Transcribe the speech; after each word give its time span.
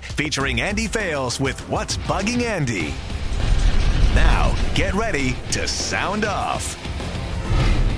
Featuring 0.00 0.60
Andy 0.60 0.88
Fales 0.88 1.38
with 1.38 1.60
What's 1.68 1.96
Bugging 1.98 2.42
Andy. 2.42 2.92
Now, 4.16 4.56
get 4.74 4.92
ready 4.94 5.36
to 5.52 5.68
sound 5.68 6.24
off. 6.24 6.76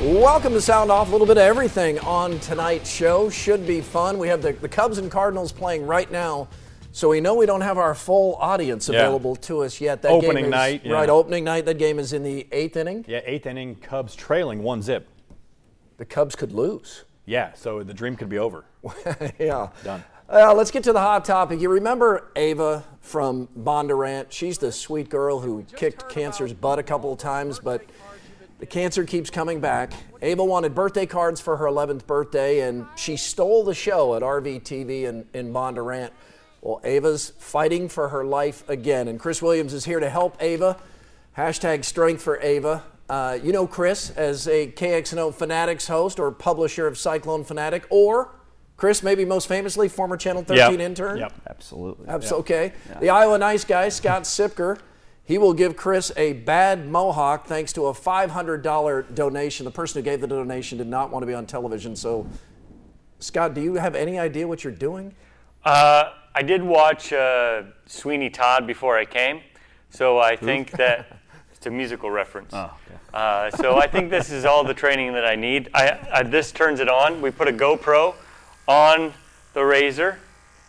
Welcome 0.03 0.53
to 0.53 0.61
Sound 0.61 0.91
Off. 0.91 1.09
A 1.09 1.11
little 1.11 1.27
bit 1.27 1.39
of 1.39 1.45
everything 1.45 1.99
on 2.01 2.39
tonight's 2.41 2.91
show. 2.91 3.31
Should 3.31 3.67
be 3.67 3.81
fun. 3.81 4.19
We 4.19 4.29
have 4.29 4.43
the, 4.43 4.53
the 4.53 4.69
Cubs 4.69 4.99
and 4.99 5.11
Cardinals 5.11 5.53
playing 5.53 5.87
right 5.87 6.11
now. 6.13 6.49
So 6.93 7.11
we 7.11 7.21
know 7.21 7.35
we 7.35 7.47
don't 7.47 7.61
have 7.61 7.79
our 7.79 7.95
full 7.95 8.37
audience 8.37 8.89
Yeah. 8.89 9.01
available 9.01 9.37
to 9.37 9.63
us 9.63 9.81
yet. 9.81 10.03
That 10.03 10.11
Opening 10.11 10.37
game 10.37 10.45
is, 10.47 10.51
night, 10.51 10.81
yeah. 10.85 10.93
Right, 10.95 11.09
opening 11.09 11.45
night. 11.45 11.65
That 11.67 11.79
game 11.79 11.99
is 11.99 12.13
in 12.13 12.23
the 12.23 12.47
eighth 12.51 12.77
inning. 12.77 13.05
Yeah, 13.07 13.21
eighth 13.25 13.47
inning, 13.47 13.77
Cubs 13.77 14.15
trailing 14.15 14.63
one 14.63 14.83
zip. 14.83 15.07
The 15.99 16.05
Cubs 16.05 16.35
could 16.35 16.53
lose. 16.53 17.05
Yeah, 17.27 17.53
so 17.55 17.83
the 17.83 17.93
dream 17.95 18.17
could 18.17 18.29
be 18.29 18.39
over. 18.39 18.65
yeah. 19.39 19.69
Done. 19.85 20.03
Uh, 20.31 20.53
let's 20.55 20.71
get 20.71 20.83
to 20.85 20.93
the 20.93 21.01
hot 21.01 21.25
topic. 21.25 21.61
You 21.61 21.69
remember 21.71 22.31
Ava 22.37 22.85
from 23.01 23.49
Bondurant? 23.59 24.27
She's 24.31 24.59
the 24.59 24.71
sweet 24.73 25.09
girl 25.09 25.41
who 25.41 25.65
kicked 25.77 26.09
cancer's 26.09 26.53
butt 26.53 26.79
a 26.79 26.83
couple 26.83 27.13
of 27.13 27.19
times, 27.19 27.59
but 27.59 27.83
the 28.59 28.67
cancer 28.67 29.05
keeps 29.05 29.31
coming 29.31 29.61
back. 29.61 29.93
Ava 30.21 30.45
wanted 30.45 30.75
birthday 30.75 31.07
cards 31.07 31.41
for 31.41 31.57
her 31.57 31.65
11th 31.67 32.07
birthday, 32.07 32.61
and 32.61 32.87
she 32.97 33.17
stole 33.17 33.65
the 33.65 33.75
show 33.75 34.15
at 34.17 34.23
RVTV 34.23 35.05
in, 35.05 35.27
in 35.33 35.53
Bondurant. 35.53 36.11
Well, 36.61 36.81
Ava's 36.85 37.31
fighting 37.39 37.89
for 37.89 38.09
her 38.09 38.25
life 38.25 38.69
again, 38.69 39.09
and 39.09 39.19
Chris 39.21 39.41
Williams 39.41 39.73
is 39.73 39.85
here 39.85 40.01
to 40.01 40.11
help 40.11 40.37
Ava. 40.43 40.77
Hashtag 41.37 41.85
strength 41.85 42.23
for 42.23 42.41
Ava. 42.41 42.83
Uh, 43.09 43.39
you 43.43 43.53
know 43.53 43.67
Chris 43.67 44.11
as 44.11 44.47
a 44.49 44.67
KXNO 44.73 45.33
Fanatics 45.35 45.87
host 45.87 46.19
or 46.19 46.31
publisher 46.31 46.87
of 46.87 46.99
Cyclone 46.99 47.45
Fanatic, 47.45 47.87
or 47.91 48.33
Chris, 48.77 49.03
maybe 49.03 49.25
most 49.25 49.47
famously, 49.49 49.89
former 49.89 50.17
Channel 50.17 50.43
13 50.43 50.73
Yep. 50.73 50.81
intern. 50.81 51.19
Yep. 51.19 51.33
Absolutely. 51.49 52.09
Abs- 52.09 52.33
Okay. 52.33 52.73
The 53.01 53.11
Iowa 53.11 53.39
nice 53.39 53.65
guy, 53.65 53.89
Scott 53.89 54.23
Siepker, 54.25 54.79
he 55.25 55.37
will 55.39 55.53
give 55.55 55.77
Chris 55.77 56.13
a 56.17 56.33
bad 56.35 56.87
mohawk 56.89 57.47
thanks 57.47 57.73
to 57.75 57.87
a 57.87 57.93
$500 57.95 59.15
donation. 59.15 59.65
The 59.65 59.71
person 59.71 60.01
who 60.01 60.05
gave 60.05 60.21
the 60.21 60.27
donation 60.27 60.79
did 60.79 60.87
not 60.87 61.11
want 61.11 61.23
to 61.23 61.27
be 61.27 61.35
on 61.35 61.47
television. 61.47 61.97
So, 61.97 62.27
Scott, 63.21 63.55
do 63.55 63.61
you 63.61 63.75
have 63.75 63.95
any 63.95 64.19
idea 64.19 64.47
what 64.47 64.65
you're 64.65 64.73
doing? 64.73 65.15
Uh, 65.65 66.11
I 66.35 66.43
did 66.43 66.63
watch 66.63 67.13
uh, 67.13 67.63
Sweeney 67.87 68.31
Todd 68.31 68.67
before 68.67 68.97
I 68.99 69.05
came, 69.05 69.41
so 69.91 70.19
I 70.19 70.37
think 70.37 70.71
that 70.73 71.19
it's 71.53 71.67
a 71.67 71.71
musical 71.71 72.11
reference. 72.11 72.51
Oh, 72.53 72.77
okay. 72.87 72.99
Uh, 73.13 73.51
so 73.51 73.79
I 73.79 73.87
think 73.87 74.11
this 74.11 74.31
is 74.31 74.45
all 74.45 74.65
the 74.65 74.75
training 74.75 75.13
that 75.15 75.25
I 75.25 75.35
need. 75.35 75.71
I, 75.75 75.99
I, 76.13 76.23
this 76.23 76.53
turns 76.53 76.81
it 76.81 76.89
on. 76.89 77.21
We 77.21 77.31
put 77.31 77.49
a 77.49 77.53
GoPro 77.53 78.15
on 78.67 79.13
the 79.55 79.65
razor, 79.65 80.19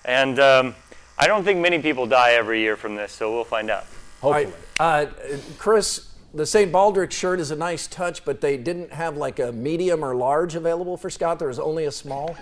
and 0.06 0.40
um, 0.40 0.76
I 1.18 1.28
don't 1.28 1.44
think 1.44 1.60
many 1.60 1.80
people 1.80 2.08
die 2.08 2.32
every 2.32 2.62
year 2.62 2.76
from 2.76 2.96
this, 2.96 3.12
so 3.12 3.34
we'll 3.34 3.44
find 3.44 3.70
out. 3.70 3.86
All 4.22 4.34
Hopefully. 4.34 4.54
right, 4.80 5.08
uh, 5.08 5.38
Chris, 5.58 6.09
the 6.34 6.46
St. 6.46 6.72
Baldrick 6.72 7.12
shirt 7.12 7.40
is 7.40 7.50
a 7.52 7.56
nice 7.56 7.88
touch, 7.88 8.24
but 8.24 8.42
they 8.42 8.56
didn't 8.58 8.94
have 8.94 9.18
like 9.18 9.40
a 9.40 9.52
medium 9.52 10.06
or 10.06 10.16
large 10.16 10.54
available 10.56 10.96
for 10.98 11.10
Scott. 11.10 11.40
There 11.40 11.48
was 11.48 11.58
only 11.60 11.86
a 11.86 11.92
small. 11.92 12.38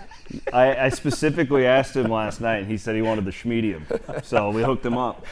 I, 0.51 0.75
I 0.75 0.89
specifically 0.89 1.65
asked 1.65 1.95
him 1.95 2.11
last 2.11 2.41
night, 2.41 2.57
and 2.57 2.67
he 2.67 2.77
said 2.77 2.95
he 2.95 3.01
wanted 3.01 3.23
the 3.25 3.31
schmedium. 3.31 3.83
So 4.25 4.49
we 4.49 4.63
hooked 4.63 4.85
him 4.85 4.97
up. 4.97 5.25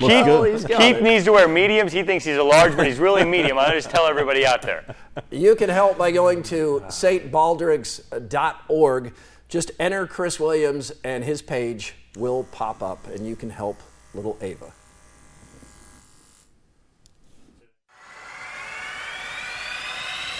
Looks 0.00 0.14
Keith, 0.14 0.26
Oh, 0.70 0.78
Keith 0.78 1.02
needs 1.02 1.24
to 1.24 1.32
wear 1.32 1.48
mediums. 1.48 1.92
He 1.92 2.04
thinks 2.04 2.24
he's 2.24 2.36
a 2.36 2.42
large, 2.44 2.76
but 2.76 2.86
he's 2.86 2.98
really 2.98 3.24
medium. 3.24 3.58
I 3.58 3.72
just 3.72 3.90
tell 3.90 4.06
everybody 4.06 4.46
out 4.46 4.62
there. 4.62 4.84
You 5.30 5.56
can 5.56 5.68
help 5.68 5.98
by 5.98 6.12
going 6.12 6.42
to 6.44 6.82
stbaldricks.org. 6.86 9.12
Just 9.48 9.70
enter 9.78 10.06
Chris 10.06 10.40
Williams, 10.40 10.92
and 11.04 11.22
his 11.24 11.42
page 11.42 11.94
will 12.16 12.44
pop 12.44 12.82
up, 12.82 13.06
and 13.08 13.26
you 13.26 13.36
can 13.36 13.50
help 13.50 13.76
little 14.14 14.38
Ava. 14.40 14.72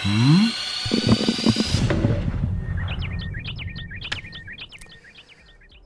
Hmm? 0.09 0.47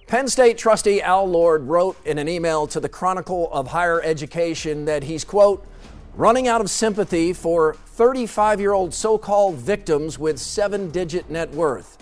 Penn 0.09 0.29
State 0.29 0.59
trustee 0.59 1.01
Al 1.01 1.27
Lord 1.27 1.63
wrote 1.63 1.97
in 2.05 2.19
an 2.19 2.29
email 2.29 2.67
to 2.67 2.81
the 2.81 2.89
Chronicle 2.89 3.51
of 3.51 3.69
Higher 3.69 4.03
Education 4.03 4.85
that 4.85 5.05
he's, 5.05 5.25
quote, 5.25 5.67
running 6.15 6.49
out 6.49 6.61
of 6.61 6.69
sympathy 6.69 7.33
for 7.33 7.73
35 7.73 8.61
year 8.61 8.75
old 8.75 8.93
so 8.93 9.17
called 9.17 9.55
victims 9.55 10.19
with 10.19 10.39
seven 10.39 10.91
digit 10.91 11.31
net 11.31 11.51
worth. 11.53 11.97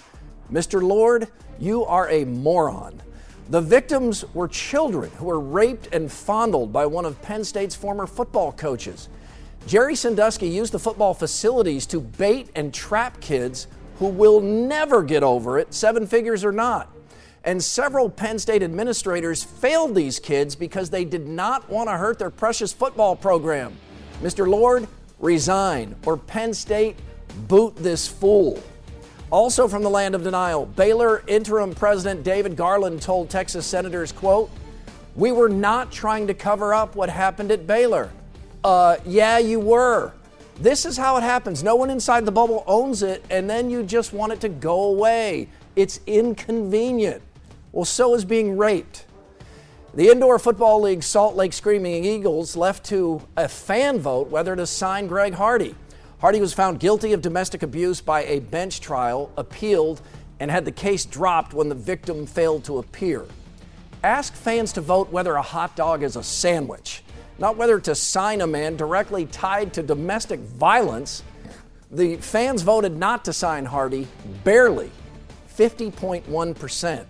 Mr. 0.50 0.82
Lord, 0.82 1.28
you 1.60 1.84
are 1.84 2.10
a 2.10 2.24
moron. 2.24 3.00
The 3.50 3.60
victims 3.60 4.24
were 4.34 4.48
children 4.48 5.12
who 5.18 5.26
were 5.26 5.38
raped 5.38 5.94
and 5.94 6.10
fondled 6.10 6.72
by 6.72 6.84
one 6.86 7.04
of 7.04 7.22
Penn 7.22 7.44
State's 7.44 7.76
former 7.76 8.08
football 8.08 8.50
coaches. 8.50 9.08
Jerry 9.68 9.96
Sandusky 9.96 10.48
used 10.48 10.72
the 10.72 10.78
football 10.78 11.12
facilities 11.12 11.84
to 11.88 12.00
bait 12.00 12.48
and 12.54 12.72
trap 12.72 13.20
kids 13.20 13.66
who 13.98 14.06
will 14.06 14.40
never 14.40 15.02
get 15.02 15.22
over 15.22 15.58
it, 15.58 15.74
seven 15.74 16.06
figures 16.06 16.42
or 16.42 16.52
not. 16.52 16.90
And 17.44 17.62
several 17.62 18.08
Penn 18.08 18.38
State 18.38 18.62
administrators 18.62 19.44
failed 19.44 19.94
these 19.94 20.18
kids 20.18 20.56
because 20.56 20.88
they 20.88 21.04
did 21.04 21.28
not 21.28 21.68
want 21.68 21.90
to 21.90 21.98
hurt 21.98 22.18
their 22.18 22.30
precious 22.30 22.72
football 22.72 23.14
program. 23.14 23.76
Mr. 24.22 24.48
Lord, 24.48 24.88
resign, 25.18 25.94
or 26.06 26.16
Penn 26.16 26.54
State, 26.54 26.96
boot 27.46 27.76
this 27.76 28.08
fool. 28.08 28.58
Also 29.30 29.68
from 29.68 29.82
the 29.82 29.90
land 29.90 30.14
of 30.14 30.24
denial, 30.24 30.64
Baylor 30.64 31.22
interim 31.26 31.74
president 31.74 32.24
David 32.24 32.56
Garland 32.56 33.02
told 33.02 33.28
Texas 33.28 33.66
senators, 33.66 34.12
quote, 34.12 34.48
"We 35.14 35.30
were 35.30 35.50
not 35.50 35.92
trying 35.92 36.26
to 36.28 36.32
cover 36.32 36.72
up 36.72 36.96
what 36.96 37.10
happened 37.10 37.52
at 37.52 37.66
Baylor." 37.66 38.08
Uh, 38.64 38.96
yeah, 39.06 39.38
you 39.38 39.60
were. 39.60 40.12
This 40.60 40.84
is 40.84 40.96
how 40.96 41.16
it 41.16 41.22
happens. 41.22 41.62
No 41.62 41.76
one 41.76 41.90
inside 41.90 42.24
the 42.24 42.32
bubble 42.32 42.64
owns 42.66 43.02
it, 43.02 43.24
and 43.30 43.48
then 43.48 43.70
you 43.70 43.82
just 43.82 44.12
want 44.12 44.32
it 44.32 44.40
to 44.40 44.48
go 44.48 44.84
away. 44.84 45.48
It's 45.76 46.00
inconvenient. 46.06 47.22
Well, 47.70 47.84
so 47.84 48.14
is 48.14 48.24
being 48.24 48.56
raped. 48.56 49.04
The 49.94 50.08
Indoor 50.08 50.38
Football 50.38 50.82
League 50.82 51.02
Salt 51.02 51.36
Lake 51.36 51.52
Screaming 51.52 52.04
Eagles 52.04 52.56
left 52.56 52.84
to 52.86 53.22
a 53.36 53.48
fan 53.48 54.00
vote 54.00 54.28
whether 54.28 54.54
to 54.56 54.66
sign 54.66 55.06
Greg 55.06 55.34
Hardy. 55.34 55.74
Hardy 56.20 56.40
was 56.40 56.52
found 56.52 56.80
guilty 56.80 57.12
of 57.12 57.22
domestic 57.22 57.62
abuse 57.62 58.00
by 58.00 58.24
a 58.24 58.40
bench 58.40 58.80
trial, 58.80 59.30
appealed, 59.36 60.02
and 60.40 60.50
had 60.50 60.64
the 60.64 60.72
case 60.72 61.04
dropped 61.04 61.54
when 61.54 61.68
the 61.68 61.74
victim 61.74 62.26
failed 62.26 62.64
to 62.64 62.78
appear. 62.78 63.24
Ask 64.02 64.34
fans 64.34 64.72
to 64.72 64.80
vote 64.80 65.10
whether 65.10 65.34
a 65.36 65.42
hot 65.42 65.76
dog 65.76 66.02
is 66.02 66.16
a 66.16 66.22
sandwich, 66.22 67.02
not 67.38 67.56
whether 67.56 67.78
to 67.80 67.94
sign 67.94 68.40
a 68.40 68.46
man 68.46 68.76
directly 68.76 69.26
tied 69.26 69.72
to 69.74 69.82
domestic 69.82 70.40
violence. 70.40 71.22
The 71.90 72.16
fans 72.16 72.62
voted 72.62 72.96
not 72.96 73.24
to 73.26 73.32
sign 73.32 73.64
Hardy, 73.64 74.06
barely 74.44 74.90
50.1%. 75.56 77.04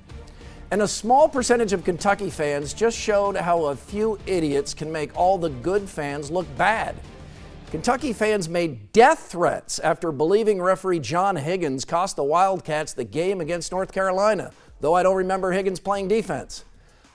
And 0.70 0.82
a 0.82 0.88
small 0.88 1.28
percentage 1.28 1.72
of 1.72 1.84
Kentucky 1.84 2.28
fans 2.28 2.74
just 2.74 2.98
showed 2.98 3.36
how 3.36 3.66
a 3.66 3.76
few 3.76 4.18
idiots 4.26 4.74
can 4.74 4.92
make 4.92 5.16
all 5.16 5.38
the 5.38 5.48
good 5.48 5.88
fans 5.88 6.30
look 6.30 6.46
bad. 6.58 6.94
Kentucky 7.70 8.12
fans 8.12 8.48
made 8.48 8.92
death 8.92 9.30
threats 9.30 9.78
after 9.78 10.12
believing 10.12 10.60
referee 10.60 11.00
John 11.00 11.36
Higgins 11.36 11.84
cost 11.84 12.16
the 12.16 12.24
Wildcats 12.24 12.92
the 12.92 13.04
game 13.04 13.40
against 13.40 13.72
North 13.72 13.92
Carolina, 13.92 14.52
though 14.80 14.94
I 14.94 15.02
don't 15.02 15.16
remember 15.16 15.52
Higgins 15.52 15.80
playing 15.80 16.08
defense. 16.08 16.64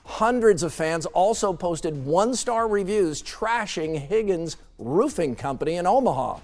Hundreds 0.06 0.64
of 0.64 0.74
fans 0.74 1.06
also 1.08 1.54
posted 1.54 2.06
one 2.06 2.36
star 2.36 2.68
reviews 2.68 3.22
trashing 3.22 3.98
Higgins' 3.98 4.58
roofing 4.78 5.36
company 5.36 5.76
in 5.76 5.88
Omaha. 5.88 6.40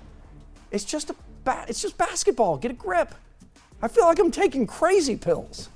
It's 0.71 0.85
just 0.85 1.09
a 1.09 1.15
ba- 1.43 1.65
it's 1.67 1.81
just 1.81 1.97
basketball. 1.97 2.57
Get 2.57 2.71
a 2.71 2.75
grip. 2.75 3.13
I 3.81 3.87
feel 3.87 4.05
like 4.05 4.19
I'm 4.19 4.31
taking 4.31 4.65
crazy 4.65 5.15
pills. 5.15 5.69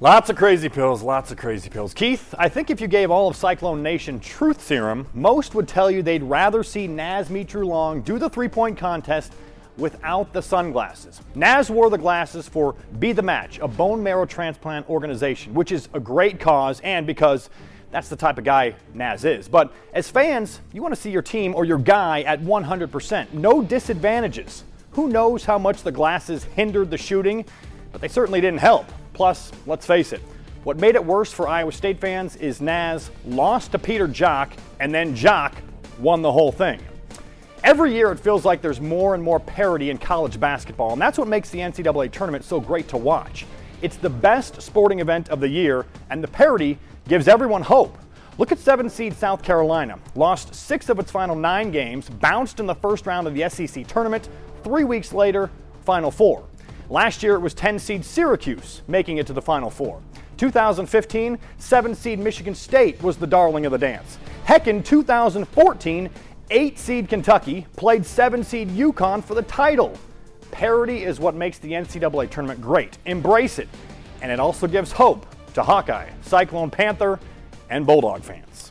Lots 0.00 0.30
of 0.30 0.36
crazy 0.36 0.68
pills, 0.68 1.00
lots 1.00 1.30
of 1.30 1.38
crazy 1.38 1.70
pills. 1.70 1.94
Keith, 1.94 2.34
I 2.36 2.48
think 2.48 2.70
if 2.70 2.80
you 2.80 2.88
gave 2.88 3.10
all 3.10 3.28
of 3.28 3.36
Cyclone 3.36 3.84
Nation 3.84 4.18
truth 4.18 4.60
serum, 4.60 5.06
most 5.14 5.54
would 5.54 5.68
tell 5.68 5.92
you 5.92 6.02
they'd 6.02 6.24
rather 6.24 6.64
see 6.64 6.88
Naz 6.88 7.30
Long 7.54 8.00
do 8.02 8.18
the 8.18 8.28
three 8.28 8.48
point 8.48 8.76
contest 8.76 9.32
without 9.76 10.32
the 10.32 10.42
sunglasses. 10.42 11.20
Naz 11.34 11.70
wore 11.70 11.90
the 11.90 11.98
glasses 11.98 12.48
for 12.48 12.74
Be 12.98 13.12
the 13.12 13.22
Match, 13.22 13.58
a 13.60 13.68
bone 13.68 14.02
marrow 14.02 14.26
transplant 14.26 14.88
organization, 14.88 15.54
which 15.54 15.72
is 15.72 15.88
a 15.94 16.00
great 16.00 16.38
cause 16.40 16.80
and 16.80 17.06
because 17.06 17.50
that's 17.90 18.08
the 18.08 18.16
type 18.16 18.38
of 18.38 18.44
guy 18.44 18.74
Naz 18.94 19.24
is. 19.24 19.48
But 19.48 19.72
as 19.92 20.10
fans, 20.10 20.60
you 20.72 20.82
want 20.82 20.94
to 20.94 21.00
see 21.00 21.10
your 21.10 21.22
team 21.22 21.54
or 21.54 21.64
your 21.64 21.78
guy 21.78 22.22
at 22.22 22.40
100%. 22.40 23.32
No 23.32 23.62
disadvantages. 23.62 24.64
Who 24.92 25.08
knows 25.08 25.44
how 25.44 25.58
much 25.58 25.82
the 25.82 25.92
glasses 25.92 26.44
hindered 26.44 26.90
the 26.90 26.98
shooting, 26.98 27.44
but 27.92 28.00
they 28.00 28.08
certainly 28.08 28.40
didn't 28.40 28.60
help. 28.60 28.86
Plus, 29.12 29.52
let's 29.66 29.86
face 29.86 30.12
it, 30.12 30.20
what 30.64 30.78
made 30.78 30.94
it 30.94 31.04
worse 31.04 31.32
for 31.32 31.48
Iowa 31.48 31.72
State 31.72 32.00
fans 32.00 32.36
is 32.36 32.60
Naz 32.60 33.10
lost 33.26 33.72
to 33.72 33.78
Peter 33.78 34.08
Jok, 34.08 34.52
and 34.80 34.94
then 34.94 35.14
Jok 35.14 35.54
won 35.98 36.22
the 36.22 36.32
whole 36.32 36.52
thing. 36.52 36.80
Every 37.64 37.94
year 37.94 38.10
it 38.10 38.18
feels 38.18 38.44
like 38.44 38.60
there's 38.60 38.80
more 38.80 39.14
and 39.14 39.22
more 39.22 39.38
parity 39.38 39.90
in 39.90 39.98
college 39.98 40.40
basketball, 40.40 40.94
and 40.94 41.00
that's 41.00 41.16
what 41.16 41.28
makes 41.28 41.48
the 41.50 41.60
NCAA 41.60 42.10
tournament 42.10 42.44
so 42.44 42.58
great 42.58 42.88
to 42.88 42.96
watch. 42.96 43.46
It's 43.82 43.96
the 43.96 44.10
best 44.10 44.60
sporting 44.60 44.98
event 44.98 45.28
of 45.28 45.38
the 45.38 45.48
year, 45.48 45.86
and 46.10 46.24
the 46.24 46.28
parity 46.28 46.76
gives 47.06 47.28
everyone 47.28 47.62
hope. 47.62 47.96
Look 48.36 48.50
at 48.50 48.58
7 48.58 48.90
seed 48.90 49.14
South 49.14 49.44
Carolina. 49.44 50.00
Lost 50.16 50.52
six 50.56 50.88
of 50.88 50.98
its 50.98 51.12
final 51.12 51.36
nine 51.36 51.70
games, 51.70 52.08
bounced 52.08 52.58
in 52.58 52.66
the 52.66 52.74
first 52.74 53.06
round 53.06 53.28
of 53.28 53.34
the 53.34 53.48
SEC 53.48 53.86
tournament. 53.86 54.28
Three 54.64 54.82
weeks 54.82 55.12
later, 55.12 55.48
Final 55.84 56.10
Four. 56.10 56.44
Last 56.90 57.22
year 57.22 57.36
it 57.36 57.40
was 57.40 57.54
10 57.54 57.78
seed 57.78 58.04
Syracuse 58.04 58.82
making 58.88 59.18
it 59.18 59.26
to 59.28 59.32
the 59.32 59.42
Final 59.42 59.70
Four. 59.70 60.00
2015, 60.36 61.38
7 61.58 61.94
seed 61.94 62.18
Michigan 62.18 62.56
State 62.56 63.00
was 63.02 63.16
the 63.16 63.26
darling 63.26 63.66
of 63.66 63.72
the 63.72 63.78
dance. 63.78 64.18
Heck, 64.44 64.66
in 64.66 64.82
2014, 64.82 66.10
8 66.52 66.78
seed 66.78 67.08
Kentucky 67.08 67.66
played 67.76 68.04
7 68.04 68.44
seed 68.44 68.68
UConn 68.68 69.24
for 69.24 69.34
the 69.34 69.42
title. 69.42 69.98
Parity 70.50 71.02
is 71.02 71.18
what 71.18 71.34
makes 71.34 71.58
the 71.58 71.72
NCAA 71.72 72.28
tournament 72.28 72.60
great. 72.60 72.98
Embrace 73.06 73.58
it. 73.58 73.68
And 74.20 74.30
it 74.30 74.38
also 74.38 74.66
gives 74.66 74.92
hope 74.92 75.24
to 75.54 75.62
Hawkeye, 75.62 76.10
Cyclone 76.20 76.70
Panther, 76.70 77.18
and 77.70 77.86
Bulldog 77.86 78.22
fans. 78.22 78.70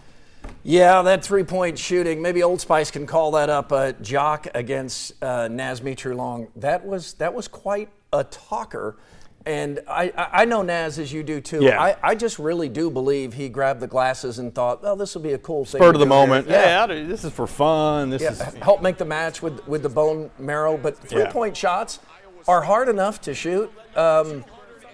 Yeah, 0.64 1.02
that 1.02 1.24
three 1.24 1.44
point 1.44 1.80
shooting, 1.80 2.22
maybe 2.22 2.44
Old 2.44 2.62
Spice 2.62 2.92
can 2.92 3.08
call 3.08 3.32
that 3.32 3.50
up. 3.50 3.72
Uh, 3.72 3.94
Jok 3.94 4.48
against 4.54 5.22
uh, 5.24 5.48
Naz 5.48 5.82
Long. 6.06 6.50
That 6.58 6.86
was, 6.86 7.14
that 7.16 7.34
was 7.34 7.48
quite 7.48 7.90
a 8.14 8.24
talker. 8.26 8.98
And 9.46 9.80
I, 9.88 10.12
I 10.32 10.46
know 10.46 10.62
Naz 10.62 11.00
as 11.00 11.12
you 11.12 11.24
do 11.24 11.42
too. 11.42 11.64
Yeah. 11.64 11.82
I, 11.82 11.96
I 12.04 12.16
just 12.16 12.38
really 12.38 12.70
do 12.70 12.90
believe 12.92 13.34
he 13.34 13.50
grabbed 13.50 13.80
the 13.80 13.88
glasses 13.88 14.38
and 14.40 14.54
thought, 14.54 14.84
well, 14.84 14.96
this 14.96 15.16
will 15.16 15.22
be 15.24 15.34
a 15.34 15.38
cool 15.40 15.66
thing. 15.66 15.80
Spur 15.80 15.92
to 15.92 15.96
of 15.96 16.00
the 16.00 16.06
moment. 16.06 16.48
here." 16.48 16.58
Yeah, 16.60 16.86
this 16.88 17.24
is 17.24 17.32
for 17.34 17.48
fun. 17.48 18.10
This 18.12 18.22
Yeah, 18.22 18.32
is 18.32 18.42
help 18.56 18.82
make 18.82 18.98
the 18.98 19.06
match 19.06 19.42
with, 19.42 19.68
with 19.68 19.82
the 19.84 19.90
bone 19.90 20.30
marrow. 20.38 20.78
But 20.78 20.98
three 20.98 21.26
point 21.26 21.58
shots 21.58 22.00
are 22.48 22.62
hard 22.62 22.88
enough 22.90 23.22
to 23.22 23.34
shoot 23.34 23.72
um, 23.96 24.46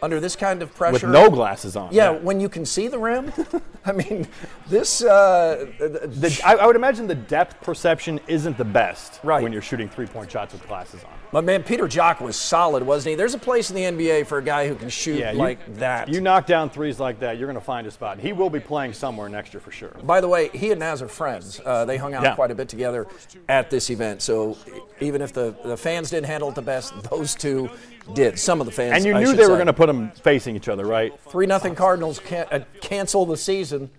under 0.01 0.19
this 0.19 0.35
kind 0.35 0.61
of 0.61 0.73
pressure. 0.75 0.93
with 0.93 1.03
no 1.03 1.29
glasses 1.29 1.75
on. 1.75 1.89
yeah, 1.91 2.11
when 2.11 2.39
you 2.39 2.47
can 2.49 2.65
see 2.65 2.87
the 2.87 2.99
rim. 2.99 3.31
I 3.85 3.91
mean, 3.93 4.27
this. 4.67 5.01
Uh, 5.01 5.65
The, 5.79 6.41
I, 6.45 6.55
I 6.55 6.65
would 6.67 6.75
imagine 6.75 7.07
the 7.07 7.15
depth 7.15 7.61
perception 7.61 8.19
isn't 8.27 8.57
the 8.57 8.65
best 8.65 9.19
Right. 9.23 9.41
when 9.41 9.51
you're 9.53 9.61
shooting 9.61 9.87
three-point 9.89 10.29
shots 10.31 10.53
with 10.53 10.65
glasses 10.67 11.03
on. 11.03 11.11
But 11.31 11.43
man, 11.43 11.63
Peter 11.63 11.85
Jok 11.85 12.21
was 12.21 12.35
solid, 12.37 12.83
wasn't 12.83 13.11
he? 13.11 13.15
There's 13.15 13.33
a 13.33 13.37
place 13.39 13.69
in 13.69 13.75
the 13.75 13.83
NBA 13.83 14.27
for 14.27 14.37
a 14.37 14.41
guy 14.43 14.67
who 14.67 14.75
can 14.75 14.89
shoot 14.89 15.19
Yeah, 15.19 15.31
you- 15.33 15.37
like 15.37 15.75
that. 15.75 16.07
You 16.07 16.21
knock 16.21 16.45
down 16.45 16.69
threes 16.69 16.99
like 16.99 17.19
that, 17.19 17.37
you're 17.37 17.47
going 17.47 17.59
to 17.59 17.65
find 17.65 17.85
a 17.85 17.91
spot. 17.91 18.13
And 18.17 18.21
he 18.25 18.33
will 18.33 18.49
be 18.49 18.59
playing 18.61 18.93
somewhere 18.93 19.27
next 19.27 19.53
year 19.53 19.59
for 19.61 19.71
sure. 19.71 19.89
By 20.03 20.21
the 20.21 20.27
way, 20.27 20.49
he 20.53 20.71
and 20.71 20.79
Naz 20.79 21.01
are 21.01 21.07
friends. 21.07 21.59
Uh, 21.65 21.83
they 21.85 21.97
hung 21.97 22.13
out 22.13 22.23
Yeah. 22.23 22.35
quite 22.35 22.51
a 22.51 22.55
bit 22.55 22.69
together 22.69 23.07
at 23.49 23.69
this 23.69 23.89
event. 23.89 24.21
So 24.21 24.57
even 25.01 25.21
if 25.21 25.33
the, 25.33 25.53
the 25.65 25.75
fans 25.77 26.09
didn't 26.09 26.27
handle 26.27 26.49
it 26.49 26.55
the 26.55 26.61
best, 26.61 26.93
those 27.09 27.35
two 27.35 27.69
did. 28.13 28.39
Some 28.39 28.61
of 28.61 28.65
the 28.65 28.71
fans. 28.71 28.95
And 28.95 29.05
you 29.05 29.13
knew 29.13 29.33
they 29.35 29.47
were 29.47 29.55
going 29.55 29.67
to 29.67 29.73
put 29.73 29.87
them 29.87 30.11
facing 30.23 30.55
each 30.55 30.69
other, 30.69 30.85
right? 30.85 31.13
Three 31.29 31.45
nothing 31.45 31.75
Cardinals 31.75 32.19
can, 32.19 32.45
uh, 32.51 32.59
cancel 32.79 33.25
the 33.25 33.35
season. 33.37 33.89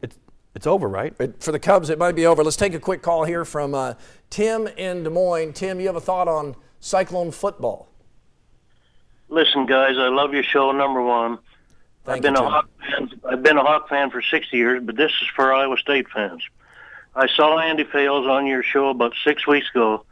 It's 0.00 0.16
it's 0.54 0.66
over, 0.66 0.88
right? 0.88 1.12
But 1.18 1.42
for 1.42 1.50
the 1.50 1.58
Cubs, 1.58 1.90
it 1.90 1.98
might 1.98 2.14
be 2.14 2.24
over. 2.24 2.44
Let's 2.44 2.56
take 2.56 2.74
a 2.74 2.78
quick 2.78 3.02
call 3.02 3.24
here 3.24 3.44
from 3.44 3.74
uh, 3.74 3.94
Tim 4.30 4.68
in 4.68 5.02
Des 5.02 5.10
Moines. 5.10 5.52
Tim, 5.54 5.80
you 5.80 5.86
have 5.88 5.96
a 5.96 6.00
thought 6.00 6.28
on 6.28 6.54
Cyclone 6.80 7.30
football? 7.30 7.88
Listen, 9.28 9.66
guys, 9.66 9.96
I 9.98 10.08
love 10.08 10.32
your 10.32 10.42
show. 10.42 10.72
Number 10.72 11.02
one, 11.02 11.38
Thank 12.04 12.16
I've 12.16 12.22
been 12.22 12.34
you, 12.34 12.46
a 12.46 12.50
Hawk 12.50 12.68
fan. 12.80 13.20
I've 13.28 13.42
been 13.42 13.58
a 13.58 13.62
Hawk 13.62 13.88
fan 13.88 14.10
for 14.10 14.22
60 14.22 14.56
years, 14.56 14.82
but 14.82 14.96
this 14.96 15.12
is 15.20 15.28
for 15.34 15.52
Iowa 15.52 15.76
State 15.76 16.08
fans. 16.08 16.42
I 17.14 17.26
saw 17.28 17.58
Andy 17.58 17.84
Fales 17.84 18.26
on 18.26 18.46
your 18.46 18.62
show 18.62 18.88
about 18.88 19.12
six 19.24 19.46
weeks 19.46 19.68
ago. 19.70 20.04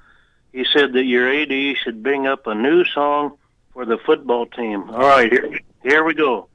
He 0.53 0.65
said 0.73 0.93
that 0.95 1.05
your 1.05 1.33
AD 1.33 1.77
should 1.83 2.03
bring 2.03 2.27
up 2.27 2.47
a 2.47 2.55
new 2.55 2.85
song 2.85 3.39
for 3.73 3.85
the 3.85 3.99
football 3.99 4.47
team. 4.47 4.91
All 4.91 4.99
right, 5.01 5.31
here, 5.31 5.61
here 5.83 6.05
we 6.05 6.15
go. 6.15 6.49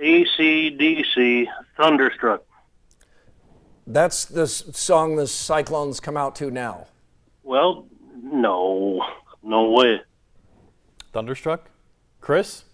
ACDC 0.00 1.46
Thunderstruck. 1.76 2.42
That's 3.86 4.24
the 4.24 4.46
song 4.46 5.16
the 5.16 5.26
Cyclones 5.26 6.00
come 6.00 6.16
out 6.16 6.34
to 6.36 6.50
now. 6.50 6.86
Well, 7.42 7.86
no, 8.22 9.04
no 9.44 9.70
way. 9.70 10.00
Thunderstruck? 11.12 11.70
Chris? 12.20 12.64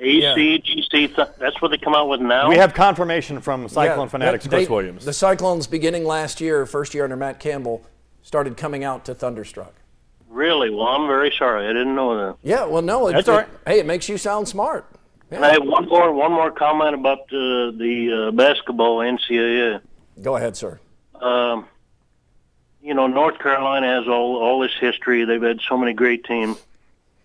ACDC, 0.00 0.90
th- 1.14 1.28
that's 1.38 1.60
what 1.60 1.70
they 1.70 1.76
come 1.76 1.94
out 1.94 2.08
with 2.08 2.20
now. 2.20 2.48
We 2.48 2.56
have 2.56 2.72
confirmation 2.72 3.40
from 3.40 3.68
Cyclone 3.68 4.06
Yeah, 4.06 4.10
Fanatics 4.10 4.44
they- 4.46 4.58
Chris 4.58 4.70
Williams. 4.70 5.04
The 5.04 5.12
Cyclones, 5.12 5.66
beginning 5.66 6.04
last 6.06 6.40
year, 6.40 6.64
first 6.64 6.94
year 6.94 7.04
under 7.04 7.16
Matt 7.16 7.38
Campbell, 7.38 7.82
started 8.22 8.56
coming 8.56 8.82
out 8.84 9.04
to 9.06 9.14
Thunderstruck. 9.14 9.74
really. 10.30 10.70
Well, 10.70 10.86
I'm 10.86 11.06
very 11.06 11.32
sorry. 11.36 11.66
I 11.66 11.72
didn't 11.72 11.94
know 11.96 12.16
that. 12.16 12.36
Yeah, 12.42 12.64
well, 12.64 12.82
no, 12.82 13.08
it, 13.08 13.12
That's 13.12 13.28
all 13.28 13.34
it- 13.34 13.38
right. 13.38 13.48
hey, 13.66 13.78
it 13.80 13.86
makes 13.86 14.08
you 14.08 14.16
sound 14.16 14.48
smart. 14.48 14.86
And 15.32 15.44
I 15.44 15.52
have 15.52 15.64
one 15.64 15.86
more 15.88 16.12
one 16.12 16.32
more 16.32 16.50
comment 16.50 16.94
about 16.94 17.18
uh, 17.32 17.70
the 17.76 18.28
uh, 18.28 18.30
basketball 18.32 18.98
NCAA. 18.98 19.80
Go 20.22 20.36
ahead, 20.36 20.56
sir. 20.56 20.80
Um, 21.20 21.66
you 22.82 22.94
know, 22.94 23.06
North 23.06 23.38
Carolina 23.38 23.86
has 23.86 24.08
all 24.08 24.36
all 24.36 24.60
this 24.60 24.72
history. 24.80 25.24
They've 25.24 25.42
had 25.42 25.60
so 25.68 25.76
many 25.76 25.92
great 25.92 26.24
teams, 26.24 26.58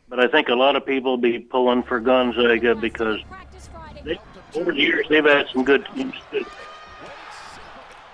but 0.09 0.19
I 0.19 0.27
think 0.27 0.50
a 0.50 0.55
lot 0.55 0.75
of 0.75 0.85
people 0.85 1.17
be 1.17 1.39
pulling 1.39 1.83
for 1.83 2.00
Gonzaga 2.00 2.75
because 2.75 3.19
they, 4.03 4.19
over 4.55 4.71
the 4.71 4.79
years 4.79 5.05
they've 5.09 5.24
had 5.24 5.47
some 5.50 5.63
good 5.63 5.88
teams. 5.93 6.15
too. 6.31 6.45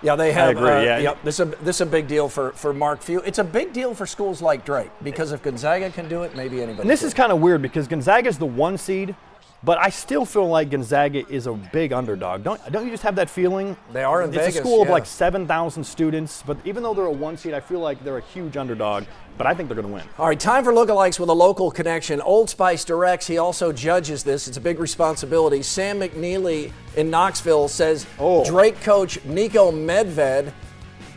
Yeah, 0.04 0.16
they 0.16 0.32
have. 0.32 0.50
I 0.50 0.52
agree, 0.52 0.70
uh, 0.70 0.82
yeah. 0.82 0.98
yep, 0.98 1.24
this 1.24 1.40
is 1.40 1.42
a, 1.42 1.56
this 1.64 1.76
is 1.78 1.82
a 1.82 1.86
big 1.86 2.08
deal 2.08 2.28
for, 2.28 2.54
for 2.54 2.74
Mark 2.74 3.04
Few. 3.04 3.20
It's 3.22 3.38
a 3.38 3.44
big 3.44 3.72
deal 3.72 3.94
for 3.94 4.08
schools 4.08 4.42
like 4.42 4.66
Drake 4.66 4.90
because 5.04 5.32
if 5.32 5.44
Gonzaga 5.44 5.92
can 5.92 6.10
do 6.10 6.24
it, 6.24 6.36
maybe 6.36 6.58
anybody. 6.58 6.82
And 6.82 6.90
this 6.90 7.02
can. 7.02 7.08
is 7.08 7.14
kind 7.14 7.32
of 7.32 7.40
weird 7.40 7.62
because 7.62 7.88
Gonzaga 7.88 8.28
is 8.28 8.40
the 8.40 8.48
one 8.48 8.80
seed, 8.80 9.16
but 9.64 9.78
I 9.78 9.90
still 9.90 10.26
feel 10.26 10.48
like 10.48 10.70
Gonzaga 10.72 11.28
is 11.28 11.48
a 11.48 11.54
big 11.54 11.94
underdog. 11.94 12.44
Don't 12.44 12.60
don't 12.72 12.86
you 12.86 12.92
just 12.92 13.04
have 13.04 13.16
that 13.16 13.30
feeling? 13.30 13.78
They 13.94 14.04
are 14.04 14.22
in 14.22 14.30
it's 14.30 14.38
Vegas, 14.38 14.56
a 14.56 14.60
school 14.60 14.82
of 14.82 14.90
like 14.90 15.06
7,000 15.06 15.84
students, 15.84 16.44
but 16.46 16.58
even 16.66 16.82
though 16.84 16.94
they're 16.94 17.06
a 17.06 17.12
one 17.12 17.38
seed, 17.38 17.54
I 17.54 17.60
feel 17.60 17.80
like 17.80 18.04
they're 18.04 18.18
a 18.18 18.22
huge 18.22 18.58
underdog. 18.58 19.06
But 19.38 19.48
I 19.48 19.54
think 19.54 19.70
they're 19.70 19.76
going 19.76 19.88
to 19.88 19.94
win. 19.94 20.04
All 20.20 20.28
right, 20.28 20.40
time 20.40 20.64
for 20.64 20.72
lookalikes 20.72 21.20
with 21.20 21.30
a 21.30 21.34
local 21.34 21.72
connection. 21.72 22.22
Old 22.22 22.50
Spice 22.50 22.84
directs. 22.86 23.26
He 23.26 23.38
also 23.38 23.72
judges 23.72 24.24
this. 24.24 24.48
It's 24.48 24.58
a 24.58 24.62
big 24.62 24.80
responsibility. 24.80 25.64
Sam 25.64 26.00
McNeely 26.00 26.72
in 26.96 27.10
Knoxville 27.10 27.68
says 27.68 28.06
Oh. 28.20 28.44
Drake 28.46 28.80
coach 28.82 29.20
Niko 29.24 29.72
Medved 29.72 30.52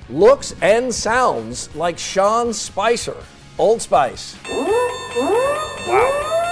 looks 0.09 0.55
and 0.63 0.95
sounds 0.95 1.75
like 1.75 1.99
Sean 1.99 2.53
Spicer. 2.53 3.17
Old 3.59 3.83
Spice. 3.83 4.37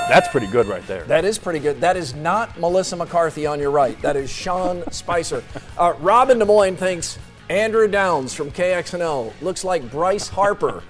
That's 0.08 0.28
pretty 0.28 0.46
good 0.46 0.66
right 0.66 0.86
there. 0.86 1.04
That 1.04 1.24
is 1.24 1.38
pretty 1.38 1.58
good. 1.58 1.80
That 1.80 1.96
is 1.96 2.14
not 2.14 2.58
Melissa 2.58 2.96
McCarthy 2.96 3.46
on 3.46 3.58
your 3.60 3.70
right. 3.70 4.00
That 4.02 4.16
is 4.16 4.30
Sean 4.30 4.82
Spicer. 4.92 5.42
Uh, 5.78 5.94
Robin 6.00 6.38
Des 6.38 6.44
Moines 6.44 6.76
thinks 6.76 7.18
Andrew 7.48 7.88
Downs 7.88 8.34
from 8.34 8.50
KXNO 8.50 9.32
looks 9.42 9.64
like 9.64 9.90
Bryce 9.90 10.28
Harper 10.28 10.82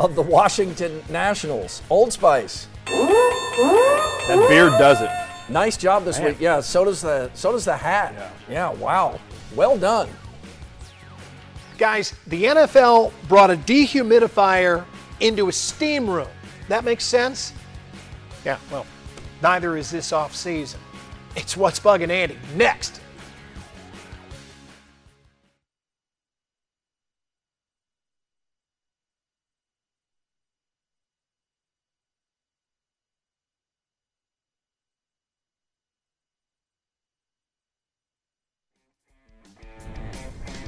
of 0.00 0.14
the 0.14 0.22
Washington 0.22 1.02
Nationals. 1.08 1.82
Old 1.90 2.12
Spice. 2.12 2.66
that 2.86 4.46
beard 4.48 4.72
does 4.78 5.00
it. 5.00 5.10
Nice 5.48 5.76
job 5.76 6.04
this 6.04 6.18
week. 6.18 6.36
Yeah, 6.40 6.60
so 6.60 6.84
does 6.84 7.02
the 7.02 7.30
so 7.34 7.52
does 7.52 7.64
the 7.66 7.76
hat. 7.76 8.14
Yeah. 8.16 8.30
Yeah. 8.48 8.72
wow. 8.72 9.20
Well 9.54 9.76
done. 9.76 10.08
Guys, 11.76 12.14
the 12.28 12.44
NFL 12.44 13.12
brought 13.28 13.50
a 13.50 13.56
dehumidifier 13.56 14.84
into 15.20 15.48
a 15.48 15.52
steam 15.52 16.08
room. 16.08 16.28
That 16.68 16.84
makes 16.84 17.04
sense? 17.04 17.52
Yeah, 18.44 18.58
well, 18.70 18.86
neither 19.42 19.76
is 19.76 19.90
this 19.90 20.12
off 20.12 20.34
season. 20.34 20.80
It's 21.36 21.56
what's 21.56 21.80
bugging 21.80 22.10
Andy. 22.10 22.38
Next. 22.54 23.00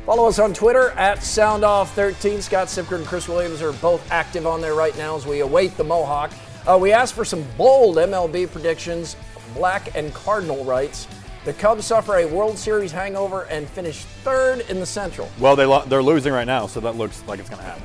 Follow 0.06 0.28
us 0.28 0.38
on 0.38 0.54
Twitter 0.54 0.90
at 0.90 1.18
SoundOff13. 1.18 2.40
Scott 2.40 2.68
Siepker 2.68 2.94
and 2.96 3.04
Chris 3.04 3.28
Williams 3.28 3.60
are 3.60 3.72
both 3.72 4.08
active 4.12 4.46
on 4.46 4.60
there 4.60 4.74
right 4.74 4.96
now 4.96 5.16
as 5.16 5.26
we 5.26 5.40
await 5.40 5.76
the 5.76 5.82
Mohawk. 5.82 6.30
Uh, 6.66 6.76
we 6.76 6.92
asked 6.92 7.14
for 7.14 7.24
some 7.24 7.44
bold 7.56 7.96
MLB 7.96 8.50
predictions, 8.50 9.16
black 9.54 9.94
and 9.94 10.12
cardinal 10.12 10.64
rights. 10.64 11.06
The 11.44 11.52
Cubs 11.52 11.86
suffer 11.86 12.16
a 12.16 12.26
World 12.26 12.58
Series 12.58 12.90
hangover 12.90 13.42
and 13.44 13.68
finish 13.68 14.04
third 14.24 14.68
in 14.68 14.80
the 14.80 14.86
Central. 14.86 15.30
Well, 15.38 15.54
they 15.54 15.64
lo- 15.64 15.84
they're 15.86 16.02
losing 16.02 16.32
right 16.32 16.46
now, 16.46 16.66
so 16.66 16.80
that 16.80 16.96
looks 16.96 17.22
like 17.28 17.38
it's 17.38 17.48
going 17.48 17.60
to 17.62 17.68
happen. 17.68 17.84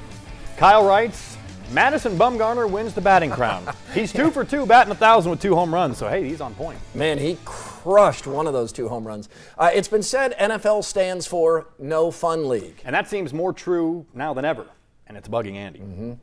Kyle 0.58 0.84
writes, 0.84 1.38
Madison 1.72 2.18
Bumgarner 2.18 2.70
wins 2.70 2.94
the 2.96 3.02
batting 3.02 3.30
crown. 3.30 3.64
He's 3.94 4.12
two 4.12 4.32
for 4.32 4.44
two, 4.44 4.66
batting 4.66 4.92
a 4.92 4.96
thousand 4.96 5.30
with 5.30 5.42
two 5.42 5.54
home 5.56 5.72
runs. 5.74 5.98
So 6.00 6.10
hey, 6.10 6.28
he's 6.28 6.42
on 6.42 6.54
point. 6.56 6.80
Man, 6.94 7.18
he 7.18 7.38
crushed 7.46 8.28
one 8.28 8.46
of 8.48 8.54
those 8.54 8.72
two 8.72 8.90
home 8.90 9.06
runs. 9.08 9.30
Uh, 9.58 9.70
it's 9.74 9.88
been 9.88 10.04
said 10.04 10.36
NFL 10.38 10.84
stands 10.84 11.28
for 11.28 11.68
No 11.80 12.12
Fun 12.12 12.50
League. 12.50 12.82
And 12.84 12.94
that 12.94 13.08
seems 13.08 13.34
more 13.34 13.54
true 13.54 14.06
now 14.14 14.34
than 14.34 14.44
ever. 14.44 14.66
And 15.08 15.16
it's 15.18 15.30
bugging 15.30 15.56
Andy. 15.56 15.80
Mm-hmm. 15.80 16.14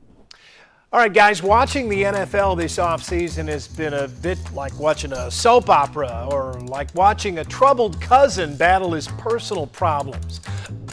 All 0.90 0.98
right, 0.98 1.12
guys, 1.12 1.42
watching 1.42 1.90
the 1.90 2.04
NFL 2.04 2.56
this 2.56 2.78
offseason 2.78 3.46
has 3.48 3.68
been 3.68 3.92
a 3.92 4.08
bit 4.08 4.38
like 4.54 4.72
watching 4.80 5.12
a 5.12 5.30
soap 5.30 5.68
opera 5.68 6.26
or 6.30 6.54
like 6.62 6.94
watching 6.94 7.40
a 7.40 7.44
troubled 7.44 8.00
cousin 8.00 8.56
battle 8.56 8.92
his 8.92 9.06
personal 9.06 9.66
problems. 9.66 10.38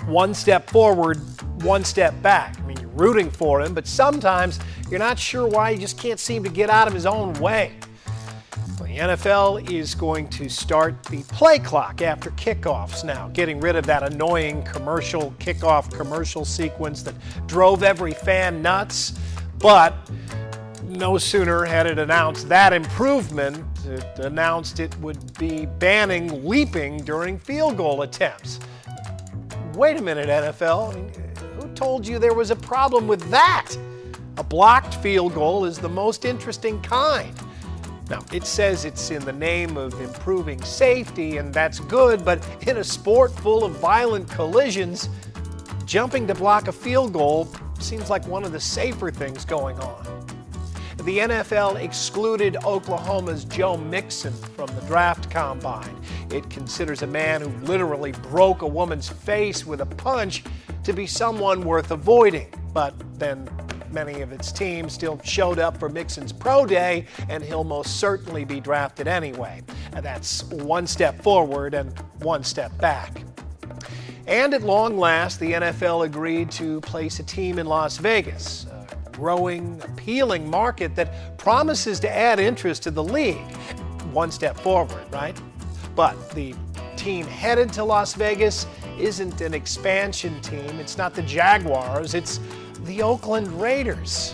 One 0.05 0.33
step 0.33 0.69
forward, 0.69 1.21
one 1.63 1.85
step 1.85 2.21
back. 2.21 2.59
I 2.59 2.63
mean, 2.63 2.77
you're 2.81 2.89
rooting 2.89 3.31
for 3.31 3.61
him, 3.61 3.73
but 3.73 3.87
sometimes 3.87 4.59
you're 4.89 4.99
not 4.99 5.17
sure 5.17 5.47
why 5.47 5.71
he 5.71 5.79
just 5.79 5.97
can't 5.97 6.19
seem 6.19 6.43
to 6.43 6.49
get 6.49 6.69
out 6.69 6.89
of 6.89 6.93
his 6.93 7.05
own 7.05 7.31
way. 7.35 7.71
Well, 8.77 8.89
the 8.89 8.97
NFL 8.97 9.71
is 9.71 9.95
going 9.95 10.27
to 10.31 10.49
start 10.49 11.01
the 11.05 11.23
play 11.23 11.57
clock 11.57 12.01
after 12.01 12.31
kickoffs 12.31 13.05
now, 13.05 13.29
getting 13.29 13.61
rid 13.61 13.77
of 13.77 13.85
that 13.85 14.03
annoying 14.03 14.61
commercial 14.63 15.31
kickoff 15.39 15.89
commercial 15.89 16.43
sequence 16.43 17.01
that 17.03 17.15
drove 17.47 17.81
every 17.81 18.11
fan 18.11 18.61
nuts. 18.61 19.13
But 19.59 19.95
no 20.83 21.17
sooner 21.17 21.65
had 21.65 21.87
it 21.87 21.99
announced 21.99 22.47
that 22.49 22.73
improvement, 22.73 23.65
it 23.85 24.19
announced 24.19 24.79
it 24.79 24.95
would 24.99 25.37
be 25.37 25.65
banning 25.65 26.47
leaping 26.47 26.97
during 26.97 27.37
field 27.37 27.77
goal 27.77 28.03
attempts. 28.03 28.59
Wait 29.73 29.97
a 29.97 30.01
minute, 30.01 30.27
NFL. 30.27 30.93
Who 31.61 31.67
told 31.73 32.07
you 32.07 32.19
there 32.19 32.33
was 32.33 32.51
a 32.51 32.55
problem 32.55 33.07
with 33.07 33.29
that? 33.29 33.75
A 34.37 34.43
blocked 34.43 34.95
field 34.95 35.33
goal 35.33 35.65
is 35.65 35.77
the 35.77 35.89
most 35.89 36.25
interesting 36.25 36.81
kind. 36.81 37.33
Now, 38.09 38.23
it 38.31 38.45
says 38.45 38.85
it's 38.85 39.09
in 39.09 39.25
the 39.25 39.33
name 39.33 39.77
of 39.77 39.99
improving 39.99 40.61
safety, 40.61 41.37
and 41.37 41.53
that's 41.53 41.79
good, 41.79 42.23
but 42.23 42.45
in 42.67 42.77
a 42.77 42.83
sport 42.83 43.31
full 43.39 43.63
of 43.63 43.73
violent 43.79 44.29
collisions, 44.29 45.09
jumping 45.85 46.27
to 46.27 46.35
block 46.35 46.67
a 46.67 46.71
field 46.71 47.13
goal 47.13 47.49
seems 47.83 48.09
like 48.09 48.25
one 48.27 48.43
of 48.43 48.51
the 48.51 48.59
safer 48.59 49.11
things 49.11 49.45
going 49.45 49.79
on. 49.79 50.25
The 51.03 51.19
NFL 51.19 51.83
excluded 51.83 52.57
Oklahoma's 52.65 53.45
Joe 53.45 53.77
Mixon 53.77 54.33
from 54.33 54.67
the 54.67 54.81
draft 54.87 55.29
combine. 55.29 55.95
It 56.31 56.49
considers 56.49 57.03
a 57.03 57.07
man 57.07 57.41
who 57.41 57.49
literally 57.65 58.11
broke 58.11 58.63
a 58.63 58.67
woman's 58.67 59.07
face 59.07 59.65
with 59.65 59.81
a 59.81 59.85
punch 59.85 60.43
to 60.83 60.93
be 60.93 61.05
someone 61.05 61.61
worth 61.61 61.91
avoiding. 61.91 62.51
But 62.73 62.95
then 63.19 63.47
many 63.91 64.21
of 64.21 64.31
its 64.31 64.51
teams 64.51 64.93
still 64.93 65.19
showed 65.23 65.59
up 65.59 65.77
for 65.77 65.89
Mixon's 65.89 66.33
pro 66.33 66.65
day, 66.65 67.05
and 67.29 67.43
he'll 67.43 67.63
most 67.63 67.99
certainly 67.99 68.43
be 68.43 68.59
drafted 68.59 69.07
anyway. 69.07 69.61
That's 70.01 70.43
one 70.45 70.87
step 70.87 71.21
forward 71.21 71.73
and 71.73 71.97
one 72.19 72.43
step 72.43 72.75
back. 72.79 73.21
And 74.27 74.53
at 74.55 74.63
long 74.63 74.97
last, 74.97 75.39
the 75.39 75.53
NFL 75.53 76.05
agreed 76.05 76.49
to 76.51 76.81
place 76.81 77.19
a 77.19 77.23
team 77.23 77.59
in 77.59 77.67
Las 77.67 77.97
Vegas, 77.97 78.65
a 78.65 78.87
growing, 79.11 79.79
appealing 79.83 80.49
market 80.49 80.95
that 80.95 81.37
promises 81.37 81.99
to 81.99 82.09
add 82.09 82.39
interest 82.39 82.83
to 82.83 82.91
the 82.91 83.03
league. 83.03 83.51
One 84.11 84.31
step 84.31 84.57
forward, 84.57 85.03
right? 85.11 85.39
But 85.95 86.31
the 86.31 86.55
team 86.97 87.27
headed 87.27 87.71
to 87.73 87.83
Las 87.83 88.15
Vegas 88.15 88.65
isn't 88.99 89.41
an 89.41 89.53
expansion 89.53 90.41
team. 90.41 90.79
It's 90.79 90.97
not 90.97 91.13
the 91.13 91.21
Jaguars, 91.21 92.15
it's 92.15 92.39
the 92.85 93.03
Oakland 93.03 93.47
Raiders. 93.61 94.33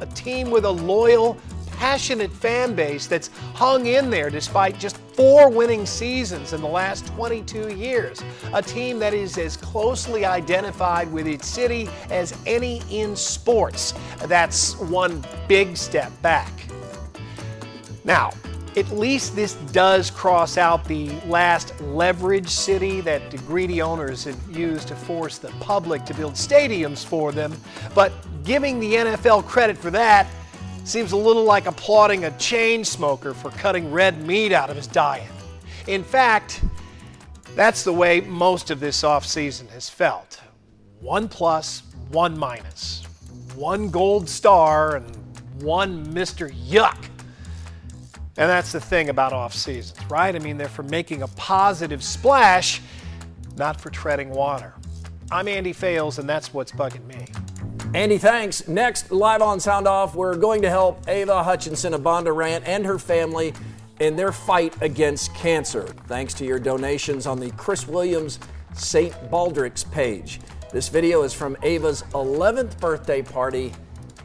A 0.00 0.06
team 0.06 0.50
with 0.50 0.64
a 0.64 0.70
loyal, 0.70 1.36
passionate 1.76 2.32
fan 2.32 2.74
base 2.74 3.06
that's 3.06 3.28
hung 3.54 3.86
in 3.86 4.10
there 4.10 4.30
despite 4.30 4.78
just 4.78 4.96
four 5.16 5.50
winning 5.50 5.86
seasons 5.86 6.52
in 6.52 6.60
the 6.60 6.66
last 6.66 7.06
22 7.08 7.74
years. 7.74 8.22
A 8.52 8.62
team 8.62 8.98
that 8.98 9.14
is 9.14 9.38
as 9.38 9.56
closely 9.56 10.24
identified 10.24 11.10
with 11.12 11.26
its 11.26 11.46
city 11.46 11.88
as 12.10 12.36
any 12.46 12.82
in 12.90 13.14
sports. 13.14 13.94
That's 14.24 14.76
one 14.76 15.24
big 15.48 15.76
step 15.76 16.10
back. 16.22 16.52
Now, 18.04 18.32
at 18.76 18.90
least 18.90 19.34
this 19.34 19.54
does 19.72 20.10
cross 20.10 20.58
out 20.58 20.84
the 20.84 21.08
last 21.26 21.78
leverage 21.80 22.48
city 22.48 23.00
that 23.00 23.30
the 23.30 23.38
greedy 23.38 23.80
owners 23.80 24.24
have 24.24 24.38
used 24.56 24.88
to 24.88 24.94
force 24.94 25.38
the 25.38 25.48
public 25.60 26.04
to 26.04 26.14
build 26.14 26.34
stadiums 26.34 27.04
for 27.04 27.32
them. 27.32 27.56
But 27.94 28.12
giving 28.44 28.78
the 28.78 28.94
NFL 28.94 29.46
credit 29.46 29.78
for 29.78 29.90
that 29.92 30.26
seems 30.86 31.12
a 31.12 31.16
little 31.16 31.44
like 31.44 31.66
applauding 31.66 32.24
a 32.26 32.30
chain 32.38 32.84
smoker 32.84 33.34
for 33.34 33.50
cutting 33.50 33.90
red 33.90 34.24
meat 34.24 34.52
out 34.52 34.70
of 34.70 34.76
his 34.76 34.86
diet. 34.86 35.30
In 35.88 36.04
fact, 36.04 36.62
that's 37.56 37.82
the 37.82 37.92
way 37.92 38.20
most 38.20 38.70
of 38.70 38.78
this 38.78 39.02
offseason 39.02 39.68
has 39.70 39.90
felt. 39.90 40.40
One 41.00 41.28
plus, 41.28 41.82
one 42.10 42.38
minus. 42.38 43.02
One 43.56 43.90
gold 43.90 44.28
star 44.28 44.96
and 44.96 45.16
one 45.62 46.06
Mr. 46.06 46.50
Yuck. 46.68 47.08
And 48.38 48.50
that's 48.50 48.70
the 48.70 48.80
thing 48.80 49.08
about 49.08 49.32
off 49.32 49.54
seasons, 49.54 49.98
right? 50.10 50.36
I 50.36 50.38
mean, 50.38 50.56
they're 50.56 50.68
for 50.68 50.82
making 50.84 51.22
a 51.22 51.28
positive 51.28 52.02
splash, 52.02 52.80
not 53.56 53.80
for 53.80 53.90
treading 53.90 54.30
water. 54.30 54.74
I'm 55.32 55.48
Andy 55.48 55.72
Fales, 55.72 56.18
and 56.18 56.28
that's 56.28 56.54
what's 56.54 56.70
bugging 56.70 57.06
me. 57.06 57.26
Andy, 57.96 58.18
thanks. 58.18 58.68
Next, 58.68 59.10
live 59.10 59.40
on 59.40 59.58
Sound 59.58 59.88
Off, 59.88 60.14
we're 60.14 60.36
going 60.36 60.60
to 60.60 60.68
help 60.68 61.08
Ava 61.08 61.42
Hutchinson 61.42 61.94
of 61.94 62.02
Bondurant 62.02 62.62
and 62.66 62.84
her 62.84 62.98
family 62.98 63.54
in 64.00 64.16
their 64.16 64.32
fight 64.32 64.74
against 64.82 65.34
cancer, 65.34 65.84
thanks 66.06 66.34
to 66.34 66.44
your 66.44 66.58
donations 66.58 67.26
on 67.26 67.40
the 67.40 67.50
Chris 67.52 67.88
Williams 67.88 68.38
St. 68.74 69.14
Baldrick's 69.30 69.84
page. 69.84 70.40
This 70.70 70.90
video 70.90 71.22
is 71.22 71.32
from 71.32 71.56
Ava's 71.62 72.02
11th 72.12 72.78
birthday 72.80 73.22
party 73.22 73.72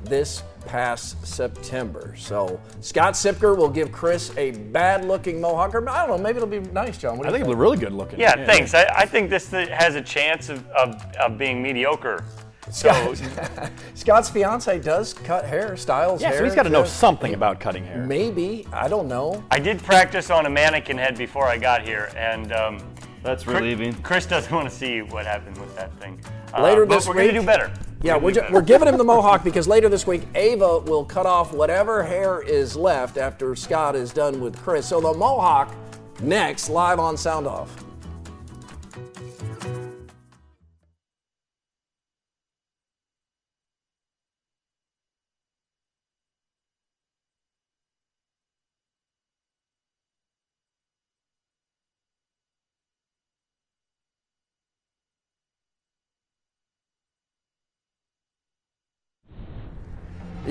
this 0.04 0.44
past 0.66 1.26
September. 1.26 2.14
So 2.18 2.60
Scott 2.82 3.14
Siepker 3.14 3.56
will 3.56 3.70
give 3.70 3.90
Chris 3.94 4.36
a 4.36 4.52
bad 4.52 5.06
looking 5.06 5.40
mohawk. 5.40 5.74
Or 5.76 5.90
I 5.90 6.06
don't 6.06 6.18
know, 6.18 6.22
maybe 6.22 6.36
it'll 6.36 6.50
be 6.50 6.60
nice, 6.60 6.98
John. 6.98 7.18
What 7.18 7.26
I 7.26 7.30
you 7.30 7.36
think 7.36 7.44
it'll 7.44 7.56
be 7.56 7.62
really 7.62 7.78
good 7.78 7.94
looking. 7.94 8.20
Yeah, 8.20 8.46
thanks. 8.46 8.74
I, 8.74 8.84
I 8.94 9.06
think 9.06 9.30
this 9.30 9.50
has 9.50 9.96
a 9.96 10.02
chance 10.02 10.50
of, 10.50 10.68
of, 10.72 11.02
of 11.22 11.38
being 11.38 11.64
mediocre. 11.64 12.26
So 12.70 13.14
Scott's 13.96 14.30
fiance 14.30 14.80
does 14.80 15.14
cut 15.14 15.46
hair, 15.46 15.76
styles 15.76 16.22
Yeah, 16.22 16.30
hair. 16.30 16.38
so 16.40 16.44
he's 16.46 16.56
got 16.56 16.64
to 16.64 16.70
know 16.70 16.84
too. 16.84 16.90
something 16.90 17.34
about 17.34 17.60
cutting 17.60 17.84
hair. 17.84 18.06
Maybe. 18.06 18.68
I 18.72 18.88
don't 18.88 19.08
know. 19.08 19.44
I 19.52 19.60
did 19.60 19.82
practice 19.84 20.30
on 20.30 20.46
a 20.46 20.50
mannequin 20.50 20.98
head 20.98 21.18
before 21.18 21.46
I 21.48 21.58
got 21.58 21.82
here, 21.82 22.12
and 22.16 22.52
um, 22.54 22.78
That's 23.24 23.44
Chris- 23.44 23.56
relieving. 23.58 23.94
Chris 24.04 24.26
doesn't 24.26 24.54
want 24.54 24.70
to 24.70 24.76
see 24.76 25.02
what 25.02 25.26
happened 25.26 25.58
with 25.58 25.76
that 25.76 25.92
thing. 26.00 26.22
Uh, 26.54 26.62
Later 26.64 26.86
but 26.86 26.96
this 26.96 27.08
we're 27.08 27.16
week- 27.16 27.28
gonna 27.32 27.40
do 27.40 27.46
better. 27.46 27.72
Yeah, 28.04 28.18
we're, 28.18 28.32
ju- 28.32 28.42
we're 28.52 28.62
giving 28.64 28.88
him 28.88 28.98
the 28.98 29.04
mohawk 29.04 29.44
because 29.44 29.68
later 29.68 29.88
this 29.88 30.08
week, 30.08 30.24
Ava 30.34 30.80
will 30.80 31.06
cut 31.06 31.28
off 31.28 31.54
whatever 31.54 32.02
hair 32.04 32.42
is 32.42 32.76
left 32.76 33.18
after 33.18 33.56
Scott 33.56 33.96
is 33.96 34.12
done 34.12 34.42
with 34.42 34.58
Chris. 34.58 34.88
So 34.88 35.00
the 35.00 35.14
mohawk 35.14 35.72
next, 36.20 36.68
live 36.70 37.00
on 37.00 37.16
Sound 37.16 37.46
Off. 37.46 37.84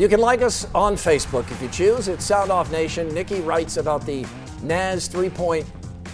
You 0.00 0.08
can 0.08 0.18
like 0.20 0.40
us 0.40 0.66
on 0.74 0.94
Facebook 0.94 1.50
if 1.50 1.60
you 1.60 1.68
choose. 1.68 2.08
It's 2.08 2.24
Sound 2.24 2.50
Off 2.50 2.72
Nation. 2.72 3.12
Nikki 3.12 3.42
writes 3.42 3.76
about 3.76 4.06
the 4.06 4.24
Naz 4.62 5.08
three 5.08 5.28
point 5.28 5.66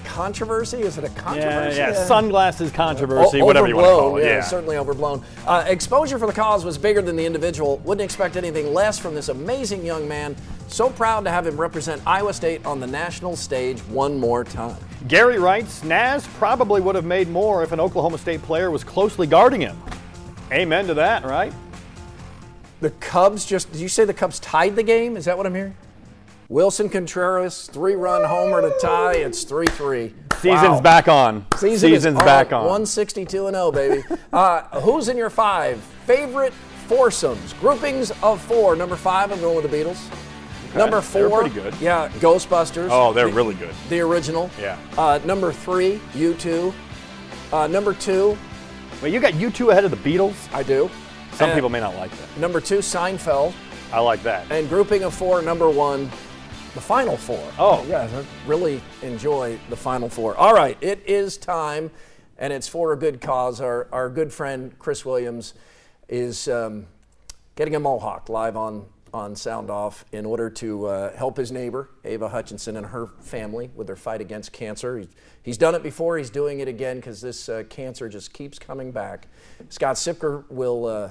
controversy. 0.05 0.78
Is 0.83 0.99
it 0.99 1.05
a 1.05 1.07
Yeah, 1.07 1.23
controversy? 1.23 1.76
yeah, 1.78 1.93
sunglasses 2.05 2.73
controversy, 2.73 3.40
O- 3.40 3.45
whatever 3.45 3.69
you 3.69 3.76
want 3.76 3.87
to 3.87 3.93
call 3.93 4.16
it. 4.16 4.25
Yeah, 4.25 4.31
Yeah. 4.31 4.40
certainly 4.40 4.76
overblown. 4.76 5.23
Uh, 5.47 5.62
exposure 5.69 6.19
for 6.19 6.26
the 6.26 6.33
cause 6.33 6.64
was 6.64 6.76
bigger 6.76 7.00
than 7.00 7.14
the 7.14 7.25
individual. 7.25 7.76
Wouldn't 7.85 8.05
expect 8.05 8.37
anything 8.37 8.75
less 8.75 8.99
from 8.99 9.14
this 9.14 9.28
amazing 9.28 9.87
young 9.87 10.09
man. 10.09 10.35
So 10.66 10.88
proud 10.90 11.23
to 11.26 11.31
have 11.31 11.47
him 11.47 11.57
represent 11.57 12.02
Iowa 12.05 12.33
State 12.33 12.66
on 12.66 12.81
the 12.81 12.88
national 12.88 13.37
stage 13.37 13.78
one 13.83 14.19
more 14.19 14.43
time. 14.43 14.78
Gary 15.07 15.38
writes, 15.38 15.85
Naz 15.85 16.26
probably 16.40 16.81
would 16.81 16.97
have 16.97 17.05
made 17.05 17.28
more 17.31 17.62
if 17.62 17.71
an 17.71 17.78
Oklahoma 17.78 18.19
State 18.19 18.43
player 18.43 18.73
was 18.73 18.83
closely 18.83 19.28
guarding 19.28 19.61
him. 19.61 19.81
Amen 20.50 20.88
to 20.88 20.95
that, 20.95 21.25
right? 21.25 21.52
The 22.80 22.90
Cubs 22.90 23.47
just, 23.47 23.73
did 23.73 23.80
you 23.80 23.88
say 23.88 24.04
the 24.04 24.14
Cubs 24.14 24.38
tied 24.40 24.76
the 24.76 24.83
game? 24.83 25.16
Is 25.16 25.25
that 25.25 25.37
what 25.37 25.47
I'm 25.47 25.54
hearing? 25.54 25.75
Willson 26.49 26.90
Contreras, 26.90 27.66
three 27.66 27.95
run 27.95 28.23
homer 28.23 28.61
to 28.61 28.73
tie. 28.80 29.14
It's 29.14 29.42
3 29.45 29.66
3. 29.66 30.14
Season's 30.38 30.80
back 30.80 31.09
on. 31.09 31.45
Season 31.56 31.90
Season's 31.90 32.18
back 32.18 32.52
on. 32.52 32.61
162 32.61 33.47
and 33.47 33.56
0, 33.56 33.73
baby. 33.73 34.04
uh, 34.33 34.80
who's 34.80 35.09
in 35.09 35.16
your 35.16 35.30
five 35.30 35.80
favorite 36.04 36.52
foursomes? 36.87 37.52
Groupings 37.54 38.12
of 38.23 38.40
four. 38.42 38.76
Number 38.76 38.95
five, 38.95 39.33
I'm 39.33 39.40
going 39.40 39.61
with 39.61 39.68
the 39.68 39.76
Beatles. 39.76 39.99
Number 40.76 41.00
They're 41.00 41.28
four, 41.28 41.40
pretty 41.40 41.54
good. 41.54 41.75
Yeah, 41.80 42.11
Ghostbusters. 42.21 42.90
Oh, 42.90 43.12
they're 43.12 43.28
the, 43.28 43.33
really 43.33 43.54
good. 43.54 43.75
The 43.88 44.00
original. 44.00 44.50
Yeah. 44.61 44.78
Uh, 44.97 45.18
number 45.25 45.52
three, 45.52 46.00
U2. 46.12 46.73
Uh, 47.52 47.66
number 47.66 47.95
two, 47.95 48.37
Wait, 49.02 49.12
you 49.12 49.21
got 49.21 49.35
you 49.35 49.50
two 49.50 49.71
ahead 49.71 49.85
of 49.85 49.90
the 49.90 49.97
Beatles? 49.97 50.52
I 50.54 50.62
do. 50.62 50.90
Some 51.37 51.50
Uh, 51.50 51.55
people 51.55 51.69
may 51.69 51.81
not 51.81 51.95
like 51.97 52.11
that. 52.12 52.38
Number 52.38 52.61
two, 52.61 52.78
Seinfeld. 52.78 53.52
I 53.93 54.00
like 54.00 54.23
that. 54.23 54.50
And 54.50 54.69
grouping 54.69 55.05
of 55.05 55.14
four, 55.14 55.43
number 55.43 55.69
one, 55.71 56.11
the 56.75 56.81
final 56.81 57.16
four. 57.16 57.43
Oh. 57.59 57.85
yeah, 57.88 58.09
really 58.47 58.81
enjoy 59.02 59.59
the 59.71 59.76
final 59.76 60.09
four. 60.09 60.35
All 60.37 60.55
right, 60.55 60.76
it 60.81 61.02
is 61.07 61.37
time, 61.37 61.90
and 62.38 62.52
it's 62.52 62.69
for 62.69 62.93
a 62.93 62.97
good 62.97 63.21
cause. 63.21 63.61
Our, 63.61 63.87
our 63.93 64.09
good 64.09 64.33
friend 64.33 64.75
Chris 64.78 65.05
Williams 65.05 65.55
is 66.09 66.49
um, 66.49 66.87
getting 67.55 67.75
a 67.75 67.81
mohawk 67.81 68.28
live 68.28 68.57
on, 68.57 68.87
on 69.14 69.37
Sound 69.37 69.71
Off 69.71 70.05
in 70.12 70.26
order 70.26 70.50
to 70.50 70.87
uh, 70.87 71.16
help 71.16 71.37
his 71.37 71.52
neighbor, 71.52 71.90
Ava 72.05 72.28
Hutchinson, 72.28 72.76
and 72.76 72.87
her 72.87 73.09
family 73.21 73.71
with 73.75 73.87
their 73.87 73.97
fight 73.97 74.21
against 74.21 74.52
cancer. 74.52 74.99
He, 74.99 75.09
he's 75.43 75.59
done 75.59 75.75
it 75.75 75.83
before, 75.83 76.19
he's 76.19 76.31
doing 76.31 76.61
it 76.61 76.69
again 76.69 76.97
because 76.97 77.21
this 77.21 77.49
uh, 77.49 77.62
cancer 77.69 78.09
just 78.09 78.33
keeps 78.33 78.59
coming 78.59 78.90
back. 78.90 79.28
Scott 79.69 79.97
Siepker 79.97 80.45
will. 80.50 80.87
Uh, 80.87 81.11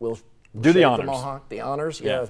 will 0.00 0.18
Do 0.60 0.72
the 0.72 0.80
shave 0.80 0.86
honors. 0.86 1.06
mohawk, 1.06 1.48
the 1.48 1.60
honors, 1.60 2.00
Yeah. 2.00 2.22
yeah. 2.22 2.26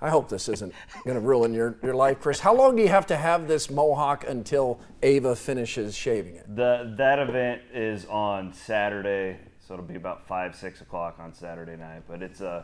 I 0.00 0.10
hope 0.10 0.28
this 0.28 0.48
isn't 0.48 0.72
going 1.04 1.16
to 1.16 1.20
ruin 1.20 1.52
your, 1.52 1.76
your 1.82 1.94
life, 1.94 2.20
Chris. 2.20 2.38
How 2.38 2.54
long 2.54 2.76
do 2.76 2.82
you 2.82 2.88
have 2.88 3.06
to 3.06 3.16
have 3.16 3.48
this 3.48 3.68
mohawk 3.68 4.24
until 4.28 4.78
Ava 5.02 5.34
finishes 5.34 5.96
shaving 5.96 6.36
it? 6.36 6.54
The, 6.54 6.94
that 6.98 7.18
event 7.18 7.62
is 7.74 8.06
on 8.06 8.52
Saturday, 8.52 9.38
so 9.58 9.74
it'll 9.74 9.84
be 9.84 9.96
about 9.96 10.24
five, 10.28 10.54
six 10.54 10.80
o'clock 10.82 11.16
on 11.18 11.34
Saturday 11.34 11.74
night. 11.76 12.02
But 12.06 12.22
it's 12.22 12.40
uh, 12.40 12.62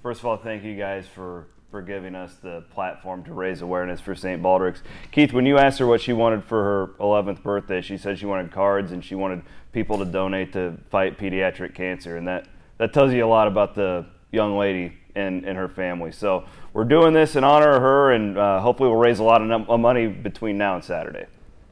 first 0.00 0.20
of 0.20 0.26
all, 0.26 0.36
thank 0.36 0.62
you 0.62 0.76
guys 0.76 1.06
for 1.08 1.48
for 1.72 1.82
giving 1.82 2.14
us 2.14 2.36
the 2.36 2.62
platform 2.70 3.24
to 3.24 3.34
raise 3.34 3.60
awareness 3.60 4.00
for 4.00 4.14
St. 4.14 4.40
Baldrick's. 4.40 4.80
Keith, 5.10 5.32
when 5.32 5.44
you 5.44 5.58
asked 5.58 5.80
her 5.80 5.86
what 5.88 6.00
she 6.00 6.12
wanted 6.12 6.44
for 6.44 6.62
her 6.62 6.86
11th 7.00 7.42
birthday, 7.42 7.80
she 7.80 7.98
said 7.98 8.16
she 8.20 8.24
wanted 8.26 8.52
cards 8.52 8.92
and 8.92 9.04
she 9.04 9.16
wanted 9.16 9.42
people 9.72 9.98
to 9.98 10.04
donate 10.04 10.52
to 10.52 10.78
fight 10.90 11.18
pediatric 11.18 11.74
cancer, 11.74 12.16
and 12.16 12.28
that 12.28 12.46
that 12.78 12.92
tells 12.92 13.12
you 13.12 13.24
a 13.24 13.28
lot 13.28 13.46
about 13.48 13.74
the 13.74 14.06
young 14.32 14.56
lady 14.56 14.92
and, 15.14 15.44
and 15.44 15.56
her 15.56 15.68
family. 15.68 16.12
So 16.12 16.44
we're 16.72 16.84
doing 16.84 17.12
this 17.14 17.36
in 17.36 17.44
honor 17.44 17.70
of 17.72 17.82
her, 17.82 18.12
and 18.12 18.36
uh, 18.36 18.60
hopefully 18.60 18.90
we'll 18.90 18.98
raise 18.98 19.18
a 19.18 19.24
lot 19.24 19.40
of 19.40 19.48
num- 19.48 19.66
of 19.68 19.80
money 19.80 20.06
between 20.08 20.58
now 20.58 20.74
and 20.74 20.84
Saturday. 20.84 21.26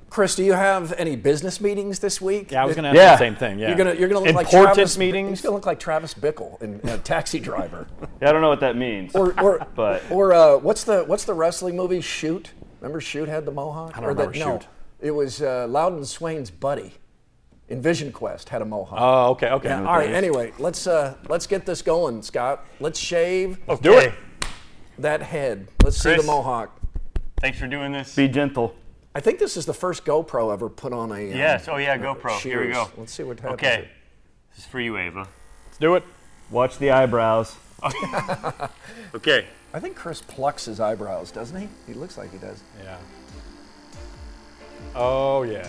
Chris, 0.09 0.37
do 0.37 0.45
you 0.45 0.53
have 0.53 0.93
any 0.93 1.17
business 1.17 1.61
meetings 1.61 1.99
this 1.99 2.21
week? 2.21 2.53
Yeah, 2.53 2.63
I 2.63 2.67
was 2.67 2.77
going 2.77 2.85
to 2.85 2.91
ask 2.91 2.97
Yeah. 2.97 3.11
the 3.13 3.19
same 3.19 3.35
thing. 3.35 3.59
Yeah. 3.59 3.69
You're 3.69 3.77
gonna 3.77 3.95
you're 3.95 4.09
gonna 4.09 4.25
look 4.25 4.35
like 4.35 4.47
Important 4.47 4.75
Travis, 4.77 4.97
meetings. 4.97 5.29
He's 5.31 5.41
gonna 5.43 5.57
look 5.57 5.67
like 5.67 5.81
Travis 5.81 6.15
Bickle 6.15 6.63
in 6.63 6.81
uh, 6.89 6.99
Taxi 6.99 7.41
Driver. 7.41 7.89
Yeah, 8.23 8.29
I 8.29 8.33
don't 8.33 8.41
know 8.43 8.49
what 8.49 8.61
that 8.61 8.77
means. 8.77 9.15
or 9.17 9.39
or 9.43 9.67
But- 9.75 10.03
or 10.11 10.33
uh, 10.33 10.57
what's 10.59 10.85
the 10.85 11.03
what's 11.03 11.25
the 11.25 11.35
wrestling 11.35 11.75
movie? 11.77 12.01
Shoot. 12.01 12.53
Remember 12.81 13.01
Shoot 13.01 13.29
had 13.29 13.45
the 13.45 13.51
mohawk. 13.51 13.93
I 13.97 14.01
don't 14.01 14.05
or 14.05 14.09
remember 14.11 14.33
the, 14.33 14.39
No, 14.39 14.59
Shoot. 14.61 14.69
it 15.01 15.11
was 15.11 15.43
uh, 15.43 15.67
Louden 15.69 16.05
Swain's 16.05 16.51
buddy. 16.51 16.95
In 17.69 17.81
Vision 17.81 18.13
Quest 18.13 18.51
had 18.51 18.61
a 18.61 18.65
mohawk. 18.65 18.99
Oh, 19.01 19.31
okay, 19.33 19.49
okay. 19.51 19.69
Yeah, 19.71 19.79
all 19.87 19.97
right. 19.97 20.11
Anyway, 20.11 20.53
let's 20.59 20.87
uh, 20.87 21.15
let's 21.29 21.47
get 21.47 21.65
this 21.65 21.81
going, 21.81 22.23
Scott. 22.23 22.65
Let's 22.79 22.99
shave 22.99 23.59
Okay. 23.69 23.83
Do 23.83 23.99
it. 23.99 24.13
that 24.99 25.23
head. 25.23 25.69
Let's 25.83 25.97
see 25.97 26.15
the 26.15 26.23
mohawk. 26.23 26.79
Thanks 27.41 27.59
for 27.59 27.67
doing 27.67 27.91
this. 27.93 28.15
Be 28.15 28.29
gentle. 28.29 28.75
I 29.15 29.21
think 29.21 29.39
this 29.39 29.57
is 29.57 29.65
the 29.65 29.73
first 29.75 30.05
GoPro 30.05 30.53
ever 30.53 30.69
put 30.69 30.93
on 30.93 31.11
a. 31.11 31.15
um, 31.15 31.37
Yes. 31.37 31.67
Oh 31.69 31.77
yeah, 31.79 31.95
uh, 31.95 31.99
GoPro. 31.99 32.39
Here 32.41 32.67
we 32.67 32.73
go. 32.73 32.91
Let's 32.99 33.13
see 33.15 33.23
what 33.23 33.41
happens. 33.41 33.55
Okay. 33.63 33.89
This 34.51 34.59
is 34.59 34.67
for 34.67 34.81
you, 34.81 34.99
Ava. 34.99 35.27
Let's 35.67 35.79
do 35.79 35.95
it. 35.95 36.05
Watch 36.51 36.79
the 36.79 36.91
eyebrows. 36.91 37.57
Okay. 39.15 39.47
I 39.73 39.81
think 39.81 39.95
Chris 39.97 40.21
plucks 40.21 40.65
his 40.65 40.81
eyebrows, 40.81 41.31
doesn't 41.31 41.59
he? 41.61 41.69
He 41.87 41.95
looks 41.95 42.19
like 42.19 42.33
he 42.33 42.39
does. 42.39 42.63
Yeah. 42.83 42.97
Oh, 44.95 45.43
yeah. 45.43 45.69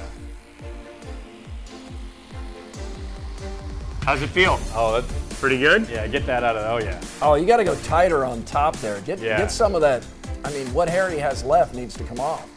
How's 4.06 4.22
it 4.22 4.28
feel? 4.30 4.60
Oh, 4.76 5.02
that's, 5.02 5.40
Pretty 5.40 5.58
good. 5.58 5.90
yeah, 5.90 6.08
get 6.08 6.26
that 6.28 6.44
out 6.44 6.56
of 6.56 6.64
Oh, 6.66 6.78
yeah. 6.86 7.02
Oh, 7.22 7.34
you 7.36 7.46
got 7.46 7.58
to 7.58 7.64
go 7.64 7.76
tighter 7.82 8.24
on 8.24 8.44
top 8.44 8.76
there. 8.78 9.02
Get 9.02 9.20
Yeah. 9.20 9.38
get 9.38 9.52
some 9.52 9.76
of 9.76 9.82
that. 9.82 10.06
I 10.46 10.52
mean, 10.52 10.72
what 10.74 10.88
hair 10.90 11.10
he 11.10 11.18
has 11.18 11.44
left 11.44 11.74
needs 11.74 11.96
to 11.98 12.04
come 12.04 12.20
off. 12.20 12.48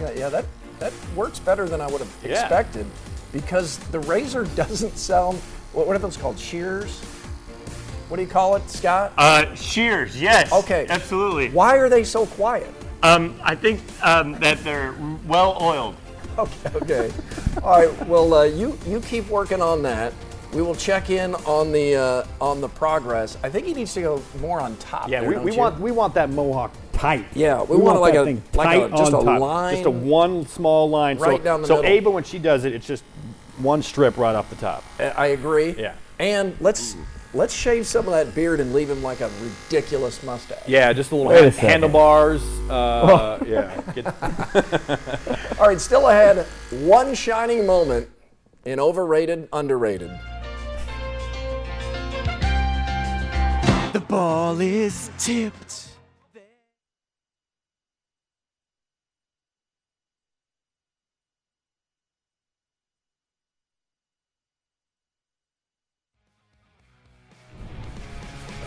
Yeah, 0.00 0.10
yeah, 0.14 0.28
that 0.28 0.44
that 0.80 0.92
works 1.16 1.38
better 1.38 1.66
than 1.68 1.80
I 1.80 1.86
would 1.86 2.00
have 2.00 2.12
Yeah. 2.22 2.40
expected, 2.40 2.84
because 3.32 3.78
the 3.92 4.00
razor 4.00 4.44
doesn't 4.56 4.98
sound. 4.98 5.38
What, 5.72 5.86
what 5.86 5.96
are 5.96 6.00
those 6.00 6.16
called? 6.16 6.38
Shears. 6.38 7.00
What 8.08 8.16
do 8.16 8.22
you 8.22 8.28
call 8.28 8.56
it, 8.56 8.68
Scott? 8.68 9.12
Uh, 9.16 9.54
shears. 9.54 10.20
Yes. 10.20 10.52
Okay. 10.52 10.86
Absolutely. 10.90 11.48
Why 11.50 11.76
are 11.78 11.88
they 11.88 12.04
so 12.04 12.26
quiet? 12.26 12.68
Um, 13.02 13.38
I 13.42 13.54
think 13.54 13.80
um, 14.02 14.32
that 14.40 14.58
they're 14.64 14.94
well 15.26 15.56
oiled. 15.60 15.94
Okay. 16.38 16.76
Okay. 16.76 17.12
All 17.62 17.78
right. 17.78 18.06
Well, 18.08 18.34
uh, 18.34 18.42
you 18.44 18.78
you 18.86 19.00
keep 19.00 19.28
working 19.28 19.62
on 19.62 19.82
that. 19.82 20.12
We 20.52 20.62
will 20.62 20.74
check 20.74 21.10
in 21.10 21.34
on 21.34 21.72
the 21.72 21.96
uh, 21.96 22.26
on 22.40 22.60
the 22.60 22.68
progress. 22.68 23.36
I 23.42 23.48
think 23.50 23.66
he 23.66 23.74
needs 23.74 23.94
to 23.94 24.00
go 24.02 24.22
more 24.40 24.60
on 24.60 24.76
top. 24.76 25.08
Yeah, 25.08 25.20
there, 25.20 25.28
we, 25.28 25.34
don't 25.36 25.44
we 25.44 25.52
you? 25.52 25.58
want 25.58 25.80
we 25.80 25.90
want 25.92 26.14
that 26.14 26.30
mohawk 26.30 26.72
tight. 26.92 27.26
Yeah, 27.34 27.62
we 27.62 27.76
want 27.76 27.96
it 27.96 28.00
like 28.00 28.14
that 28.14 28.22
a- 28.22 28.24
thing 28.24 28.42
like 28.54 28.76
a- 28.76 28.88
tight 28.88 28.90
just 28.98 29.12
on 29.14 29.22
a 29.22 29.24
top. 29.24 29.40
line 29.40 29.74
just 29.74 29.86
a 29.86 29.90
one 29.90 30.46
small 30.46 30.88
line. 30.90 31.18
right 31.18 31.38
so, 31.38 31.44
down 31.44 31.60
the 31.62 31.66
so 31.68 31.76
middle. 31.76 31.90
Ava, 31.90 32.10
when 32.10 32.24
she 32.24 32.38
does 32.38 32.64
it, 32.64 32.72
it's 32.72 32.86
just 32.86 33.04
one 33.58 33.82
strip 33.82 34.16
right 34.16 34.34
off 34.34 34.50
the 34.50 34.56
top. 34.56 34.84
I 34.98 35.26
agree. 35.28 35.74
Yeah. 35.78 35.94
And 36.18 36.56
let's 36.60 36.96
let's 37.34 37.52
shave 37.52 37.86
some 37.86 38.06
of 38.06 38.12
that 38.12 38.34
beard 38.34 38.60
and 38.60 38.72
leave 38.72 38.88
him 38.88 39.02
like 39.02 39.20
a 39.20 39.30
ridiculous 39.42 40.22
mustache. 40.22 40.68
Yeah, 40.68 40.92
just 40.92 41.10
a 41.10 41.16
little 41.16 41.32
Wait 41.32 41.46
a 41.46 41.50
handlebars. 41.50 42.42
Uh, 42.70 43.38
yeah, 43.46 43.80
get- 43.92 44.06
All 45.64 45.70
right, 45.70 45.80
still 45.80 46.08
ahead. 46.10 46.44
One 46.84 47.14
shining 47.14 47.64
moment 47.64 48.10
in 48.66 48.78
overrated, 48.78 49.48
underrated. 49.50 50.10
The 53.94 54.04
ball 54.06 54.60
is 54.60 55.10
tipped. 55.16 55.88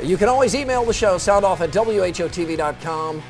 You 0.02 0.18
can 0.18 0.30
always 0.30 0.56
email 0.56 0.84
the 0.84 0.94
show, 0.94 1.18
soundoff 1.18 1.60
at 1.60 1.70
WHOTV.com. 1.70 3.22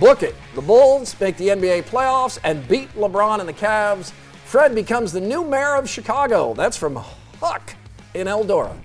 Book 0.00 0.24
it. 0.24 0.34
The 0.54 0.60
Bulls 0.60 1.18
make 1.20 1.36
the 1.36 1.48
NBA 1.48 1.84
playoffs 1.84 2.38
and 2.42 2.66
beat 2.66 2.92
LeBron 2.94 3.38
and 3.38 3.48
the 3.48 3.52
Cavs. 3.52 4.10
Fred 4.44 4.74
becomes 4.74 5.12
the 5.12 5.20
new 5.20 5.44
mayor 5.44 5.76
of 5.76 5.88
Chicago. 5.88 6.52
That's 6.54 6.76
from 6.76 6.96
Huck 7.40 7.74
in 8.12 8.26
Eldora. 8.26 8.76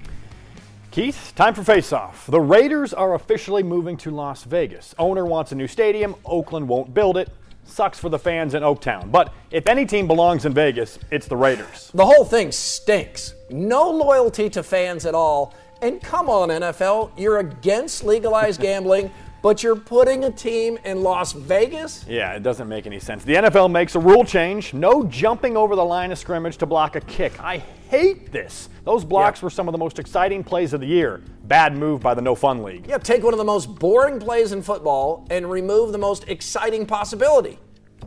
Keith, 0.92 1.34
time 1.36 1.54
for 1.54 1.64
face-off. 1.64 2.28
The 2.28 2.40
Raiders 2.40 2.94
are 2.94 3.16
officially 3.16 3.64
moving 3.64 3.98
to 3.98 4.12
Las 4.12 4.44
Vegas. 4.44 4.94
Owner 5.00 5.26
wants 5.26 5.52
a 5.52 5.56
new 5.56 5.68
stadium. 5.68 6.16
Oakland 6.26 6.68
won't 6.68 6.94
build 6.94 7.18
it. 7.18 7.30
Sucks 7.64 8.00
for 8.00 8.10
the 8.10 8.18
fans 8.18 8.54
in 8.54 8.64
Oaktown. 8.64 9.12
But 9.12 9.34
if 9.52 9.68
any 9.68 9.86
team 9.86 10.08
belongs 10.08 10.46
in 10.46 10.54
Vegas, 10.54 11.00
it's 11.12 11.28
the 11.28 11.38
Raiders. 11.38 11.92
The 11.94 12.06
whole 12.06 12.26
thing 12.26 12.52
stinks. 12.52 13.34
No 13.50 13.90
loyalty 13.90 14.50
to 14.52 14.64
fans 14.64 15.06
at 15.06 15.16
all. 15.16 15.54
And 15.82 16.02
come 16.02 16.30
on, 16.30 16.50
NFL, 16.50 17.12
you're 17.18 17.38
against 17.40 18.04
legalized 18.04 18.60
gambling. 18.62 19.12
But 19.42 19.64
you're 19.64 19.76
putting 19.76 20.24
a 20.26 20.32
team 20.32 20.78
in 20.84 21.02
Las 21.04 21.34
Vegas? 21.34 22.06
Yeah, 22.08 22.34
it 22.34 22.44
doesn't 22.44 22.68
make 22.68 22.86
any 22.86 23.00
sense. 23.00 23.24
The 23.24 23.36
NFL 23.36 23.72
makes 23.72 23.96
a 23.96 24.00
rule 24.00 24.24
change 24.24 24.74
no 24.74 25.04
jumping 25.06 25.56
over 25.56 25.76
the 25.76 25.86
line 25.86 26.12
of 26.12 26.18
scrimmage 26.18 26.58
to 26.58 26.66
block 26.66 26.96
a 26.96 27.02
kick. 27.02 27.40
I 27.42 27.58
hate 27.90 28.32
this. 28.32 28.70
Those 28.84 29.04
blocks 29.04 29.42
were 29.42 29.50
some 29.50 29.68
of 29.68 29.72
the 29.72 29.78
most 29.78 30.00
exciting 30.00 30.44
plays 30.44 30.74
of 30.74 30.82
the 30.82 30.88
year. 30.88 31.22
Bad 31.46 31.76
move 31.76 32.02
by 32.02 32.14
the 32.14 32.22
No 32.22 32.36
Fun 32.36 32.64
League. 32.64 32.86
Yeah, 32.88 32.98
take 32.98 33.24
one 33.24 33.34
of 33.34 33.40
the 33.40 33.44
most 33.46 33.76
boring 33.76 34.20
plays 34.20 34.52
in 34.52 34.62
football 34.62 35.26
and 35.30 35.50
remove 35.50 35.92
the 35.92 35.98
most 35.98 36.28
exciting 36.28 36.86
possibility. 36.86 37.58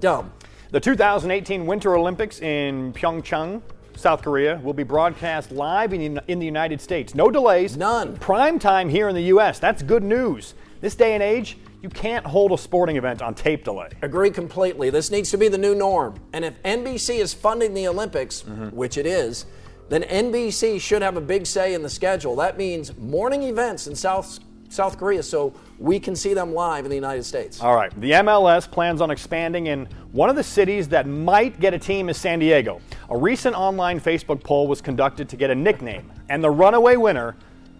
Dumb. 0.00 0.32
The 0.70 0.80
2018 0.80 1.66
Winter 1.66 1.96
Olympics 1.96 2.40
in 2.40 2.92
Pyeongchang, 2.94 3.60
South 3.94 4.22
Korea, 4.22 4.58
will 4.62 4.72
be 4.72 4.84
broadcast 4.84 5.52
live 5.52 5.92
in, 5.92 6.18
in 6.28 6.38
the 6.38 6.46
United 6.46 6.80
States. 6.80 7.14
No 7.14 7.30
delays. 7.30 7.76
None. 7.76 8.16
Prime 8.16 8.58
time 8.58 8.88
here 8.88 9.08
in 9.08 9.14
the 9.14 9.24
U.S. 9.24 9.58
That's 9.58 9.82
good 9.82 10.02
news. 10.02 10.54
This 10.82 10.96
day 10.96 11.14
and 11.14 11.22
age, 11.22 11.58
you 11.80 11.88
can't 11.88 12.26
hold 12.26 12.50
a 12.50 12.58
sporting 12.58 12.96
event 12.96 13.22
on 13.22 13.36
tape 13.36 13.62
delay. 13.62 13.88
Agree 14.02 14.30
completely. 14.30 14.90
This 14.90 15.12
needs 15.12 15.30
to 15.30 15.38
be 15.38 15.46
the 15.46 15.56
new 15.56 15.76
norm. 15.76 16.18
And 16.32 16.44
if 16.44 16.60
NBC 16.64 17.20
is 17.20 17.32
funding 17.32 17.72
the 17.72 17.86
Olympics, 17.86 18.42
mm-hmm. 18.42 18.76
which 18.76 18.98
it 18.98 19.06
is, 19.06 19.46
then 19.90 20.02
NBC 20.02 20.80
should 20.80 21.00
have 21.00 21.16
a 21.16 21.20
big 21.20 21.46
say 21.46 21.74
in 21.74 21.82
the 21.82 21.88
schedule. 21.88 22.34
That 22.34 22.58
means 22.58 22.96
morning 22.98 23.44
events 23.44 23.86
in 23.86 23.94
South 23.94 24.40
South 24.70 24.98
Korea 24.98 25.22
so 25.22 25.52
we 25.78 26.00
can 26.00 26.16
see 26.16 26.32
them 26.32 26.54
live 26.54 26.84
in 26.84 26.88
the 26.88 26.96
United 26.96 27.24
States. 27.24 27.60
All 27.60 27.76
right. 27.76 27.92
The 28.00 28.12
MLS 28.12 28.68
plans 28.68 29.02
on 29.02 29.10
expanding 29.10 29.66
in 29.66 29.86
one 30.12 30.30
of 30.30 30.36
the 30.36 30.42
cities 30.42 30.88
that 30.88 31.06
might 31.06 31.60
get 31.60 31.74
a 31.74 31.78
team 31.78 32.08
is 32.08 32.16
San 32.16 32.38
Diego. 32.38 32.80
A 33.10 33.16
recent 33.16 33.54
online 33.54 34.00
Facebook 34.00 34.42
poll 34.42 34.66
was 34.66 34.80
conducted 34.80 35.28
to 35.28 35.36
get 35.36 35.50
a 35.50 35.54
nickname, 35.54 36.10
and 36.30 36.42
the 36.42 36.50
runaway 36.50 36.96
winner 36.96 37.36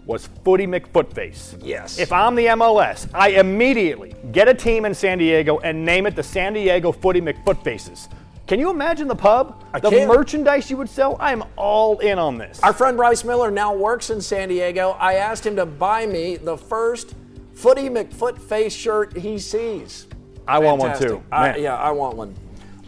was 0.07 0.29
Footy 0.45 0.67
McFootface. 0.67 1.61
Yes. 1.65 1.99
If 1.99 2.13
I'm 2.13 2.35
the 2.35 2.47
MLS, 2.47 3.09
I 3.15 3.29
immediately 3.31 4.15
get 4.33 4.49
a 4.49 4.55
team 4.55 4.85
in 4.85 4.95
San 4.95 5.19
Diego 5.19 5.59
and 5.61 5.85
name 5.85 6.07
it 6.07 6.17
the 6.17 6.23
San 6.23 6.53
Diego 6.55 6.93
Footy 6.93 7.21
McFootfaces. 7.21 8.09
Can 8.47 8.59
you 8.59 8.71
imagine 8.71 9.07
the 9.07 9.15
pub? 9.15 9.65
I 9.73 9.79
the 9.81 9.91
can. 9.91 10.09
merchandise 10.09 10.69
you 10.71 10.77
would 10.77 10.89
sell? 10.89 11.17
I 11.21 11.33
am 11.33 11.45
all 11.57 12.01
in 12.01 12.19
on 12.19 12.37
this. 12.37 12.61
Our 12.63 12.73
friend 12.73 12.97
Bryce 12.97 13.25
Miller 13.25 13.51
now 13.51 13.73
works 13.75 14.11
in 14.11 14.21
San 14.21 14.49
Diego. 14.49 14.91
I 14.99 15.15
asked 15.15 15.47
him 15.47 15.57
to 15.57 15.65
buy 15.65 16.07
me 16.07 16.37
the 16.37 16.59
first 16.59 17.15
Footy 17.55 17.89
McFootface 17.89 18.77
shirt 18.77 19.17
he 19.17 19.39
sees. 19.39 20.07
I 20.49 20.59
want 20.59 20.81
one 20.81 20.99
too. 20.99 21.23
I- 21.31 21.57
yeah, 21.57 21.77
I 21.77 21.93
want 21.93 22.17
one. 22.17 22.35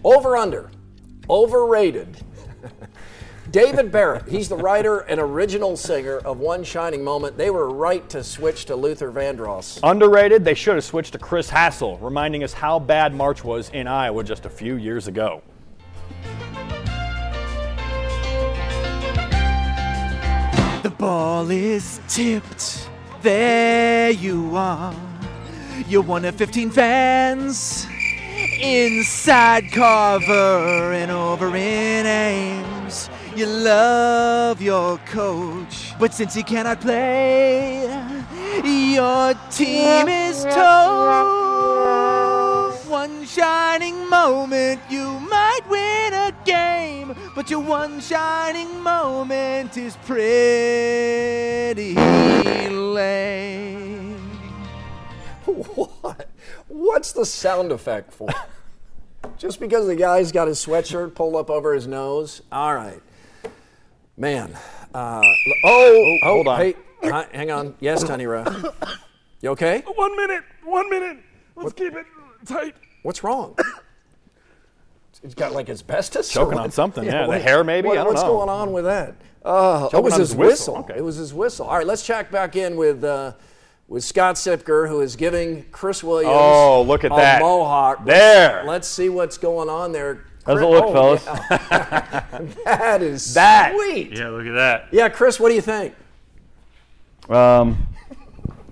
Over 0.03 0.37
under. 0.37 0.70
Overrated. 1.31 2.16
David 3.54 3.92
Barrett, 3.92 4.26
he's 4.28 4.48
the 4.48 4.56
writer 4.56 4.98
and 4.98 5.20
original 5.20 5.76
singer 5.76 6.18
of 6.18 6.40
One 6.40 6.64
Shining 6.64 7.04
Moment. 7.04 7.38
They 7.38 7.50
were 7.50 7.70
right 7.70 8.08
to 8.10 8.24
switch 8.24 8.64
to 8.64 8.74
Luther 8.74 9.12
Vandross. 9.12 9.78
Underrated, 9.84 10.44
they 10.44 10.54
should 10.54 10.74
have 10.74 10.82
switched 10.82 11.12
to 11.12 11.20
Chris 11.20 11.48
Hassel, 11.50 11.96
reminding 11.98 12.42
us 12.42 12.52
how 12.52 12.80
bad 12.80 13.14
March 13.14 13.44
was 13.44 13.70
in 13.70 13.86
Iowa 13.86 14.24
just 14.24 14.44
a 14.44 14.50
few 14.50 14.74
years 14.74 15.06
ago. 15.06 15.40
The 20.82 20.92
ball 20.98 21.48
is 21.48 22.00
tipped. 22.08 22.88
There 23.22 24.10
you 24.10 24.56
are. 24.56 24.96
You're 25.86 26.02
one 26.02 26.24
of 26.24 26.34
15 26.34 26.72
fans. 26.72 27.86
Inside 28.60 29.70
Carver 29.70 30.92
and 30.92 31.12
over 31.12 31.54
in 31.54 32.04
Ames. 32.04 33.08
You 33.36 33.46
love 33.46 34.62
your 34.62 34.98
coach, 34.98 35.92
but 35.98 36.14
since 36.14 36.34
he 36.34 36.44
cannot 36.44 36.80
play, 36.80 37.82
your 38.62 39.34
team 39.50 40.06
is 40.06 40.44
toast. 40.44 40.54
One 42.88 43.24
shining 43.26 44.08
moment, 44.08 44.80
you 44.88 45.18
might 45.18 45.62
win 45.68 46.12
a 46.12 46.32
game, 46.44 47.16
but 47.34 47.50
your 47.50 47.58
one 47.58 47.98
shining 47.98 48.80
moment 48.80 49.76
is 49.76 49.96
pretty 50.06 51.96
lame. 52.70 54.14
What? 55.44 56.28
What's 56.68 57.10
the 57.10 57.26
sound 57.26 57.72
effect 57.72 58.12
for? 58.12 58.28
Just 59.38 59.58
because 59.58 59.88
the 59.88 59.96
guy's 59.96 60.30
got 60.30 60.46
his 60.46 60.64
sweatshirt 60.64 61.16
pulled 61.16 61.34
up 61.34 61.50
over 61.50 61.74
his 61.74 61.88
nose? 61.88 62.40
All 62.52 62.76
right. 62.76 63.02
Man. 64.16 64.57
Uh, 64.94 65.20
oh, 65.64 65.64
oh, 65.64 66.18
hold 66.22 66.48
on. 66.48 66.61
Hey, 66.61 66.74
hi- 67.03 67.27
hang 67.33 67.50
on. 67.50 67.74
Yes, 67.81 68.03
Tiny 68.05 68.27
Ref. 68.27 68.46
You 69.40 69.50
okay? 69.50 69.83
One 69.96 70.16
minute, 70.16 70.44
one 70.64 70.88
minute. 70.88 71.18
Let's 71.57 71.72
keep 71.72 71.94
it 71.94 72.07
tight. 72.46 72.74
What's 73.03 73.22
wrong? 73.22 73.57
He's 75.22 75.35
got 75.35 75.53
like 75.53 75.68
asbestos? 75.68 76.31
or 76.31 76.35
Choking 76.40 76.55
what? 76.57 76.64
on 76.64 76.70
something, 76.70 77.05
yeah. 77.05 77.22
The 77.22 77.29
what- 77.29 77.42
hair 77.42 77.64
maybe? 77.64 77.88
what- 77.88 77.98
I 77.98 78.05
don't 78.05 78.14
know 78.14 78.20
what's 78.20 78.22
know. 78.22 78.37
going 78.38 78.48
on 78.48 78.72
with 78.72 78.85
that? 78.85 79.14
Uh, 79.44 79.88
oh, 79.92 79.98
it 79.98 80.03
was 80.03 80.14
on 80.14 80.20
his 80.20 80.31
his 80.31 80.37
whistle. 80.38 80.74
whistle. 80.74 80.77
Okay. 80.90 80.94
It 80.98 81.03
was 81.05 81.16
his 81.16 81.35
whistle. 81.35 81.66
All 81.66 81.77
right, 81.77 81.87
let's 81.87 82.07
check 82.07 82.31
back 82.31 82.57
in 82.57 82.77
with 82.77 83.05
uh, 83.05 83.33
with 83.88 84.03
Scott 84.03 84.37
Siepker, 84.37 84.88
who 84.88 85.03
is 85.03 85.16
giving 85.16 85.64
Chris 85.70 86.03
Williams 86.03 86.33
Oh, 86.35 86.83
look 86.83 87.05
at 87.05 87.12
a 87.12 87.16
that. 87.16 87.42
mohawk. 87.42 88.07
There. 88.07 88.64
Let's 88.64 88.88
see 88.88 89.11
what's 89.11 89.37
going 89.37 89.68
on 89.68 89.92
there. 89.92 90.24
How's 90.46 90.61
it 90.61 90.64
look, 90.66 90.85
oh, 90.87 90.92
fellas? 90.92 91.24
yeah. 91.26 92.42
that 92.64 93.02
is 93.02 93.35
That. 93.35 93.72
sweet. 93.74 94.12
Yeah, 94.16 94.28
look 94.28 94.46
at 94.46 94.52
that. 94.54 94.88
Yeah, 94.92 95.09
Chris, 95.09 95.40
what 95.40 95.48
do 95.48 95.54
you 95.54 95.61
think? 95.62 95.94
Um, 97.28 97.87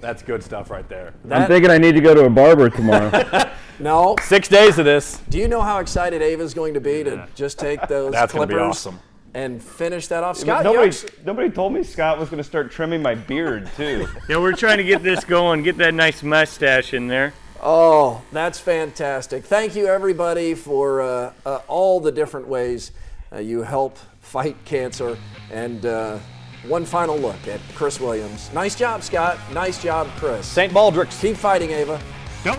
That's 0.01 0.23
good 0.23 0.43
stuff 0.43 0.71
right 0.71 0.87
there. 0.89 1.15
I'm 1.25 1.29
That- 1.31 1.49
thinking 1.49 1.71
I 1.71 1.79
need 1.79 1.93
to 1.93 2.01
go 2.01 2.15
to 2.15 2.25
a 2.25 2.31
barber 2.31 2.69
tomorrow. 2.71 3.11
No. 3.79 4.15
Six 4.23 4.47
days 4.47 4.79
of 4.79 4.85
this. 4.85 5.19
Do 5.29 5.39
you 5.39 5.49
know 5.49 5.61
how 5.61 5.79
excited 5.81 6.23
Ava's 6.23 6.55
going 6.55 6.75
to 6.75 6.81
be 6.81 7.03
to 7.03 7.27
just 7.35 7.59
take 7.59 7.81
those 7.89 8.13
That's 8.13 8.33
gonna 8.33 8.47
clippers 8.47 8.63
be 8.63 8.69
awesome. 8.69 9.01
and 9.35 9.61
finish 9.61 10.07
that 10.09 10.23
off? 10.23 10.37
Scott, 10.37 10.59
you 10.65 10.71
nobody, 10.71 10.89
actually- 10.91 11.11
nobody 11.25 11.51
told 11.51 11.73
me 11.73 11.83
Scott 11.83 12.17
was 12.21 12.29
going 12.29 12.39
to 12.39 12.45
start 12.45 12.71
trimming 12.71 13.03
my 13.03 13.17
beard 13.17 13.69
too. 13.77 14.07
Yeah, 14.29 14.37
we're 14.39 14.53
trying 14.53 14.77
to 14.77 14.85
get 14.85 15.03
this 15.03 15.25
going, 15.25 15.65
get 15.65 15.79
that 15.79 15.95
nice 15.95 16.23
mustache 16.23 16.95
in 16.95 17.09
there. 17.09 17.33
Oh, 17.62 18.20
that's 18.33 18.59
fantastic. 18.59 19.44
Thank 19.44 19.77
you, 19.77 19.87
everybody, 19.87 20.55
for 20.55 21.01
uh, 21.01 21.33
uh, 21.46 21.61
all 21.68 22.01
the 22.01 22.11
different 22.11 22.48
ways 22.48 22.90
uh, 23.33 23.38
you 23.38 23.62
help 23.62 23.98
fight 24.20 24.57
cancer. 24.64 25.16
And 25.53 25.87
uh, 25.87 26.18
one 26.66 26.85
final 26.85 27.16
look 27.16 27.46
at 27.46 27.61
Chris 27.77 28.01
Williams. 28.01 28.53
Nice 28.53 28.75
job, 28.75 29.05
Scott. 29.05 29.38
Nice 29.53 29.81
job, 29.81 30.09
Chris. 30.16 30.44
St. 30.44 30.72
Baldrick's. 30.72 31.20
Keep 31.20 31.37
fighting, 31.37 31.70
Ava. 31.70 32.01
Yep. 32.44 32.59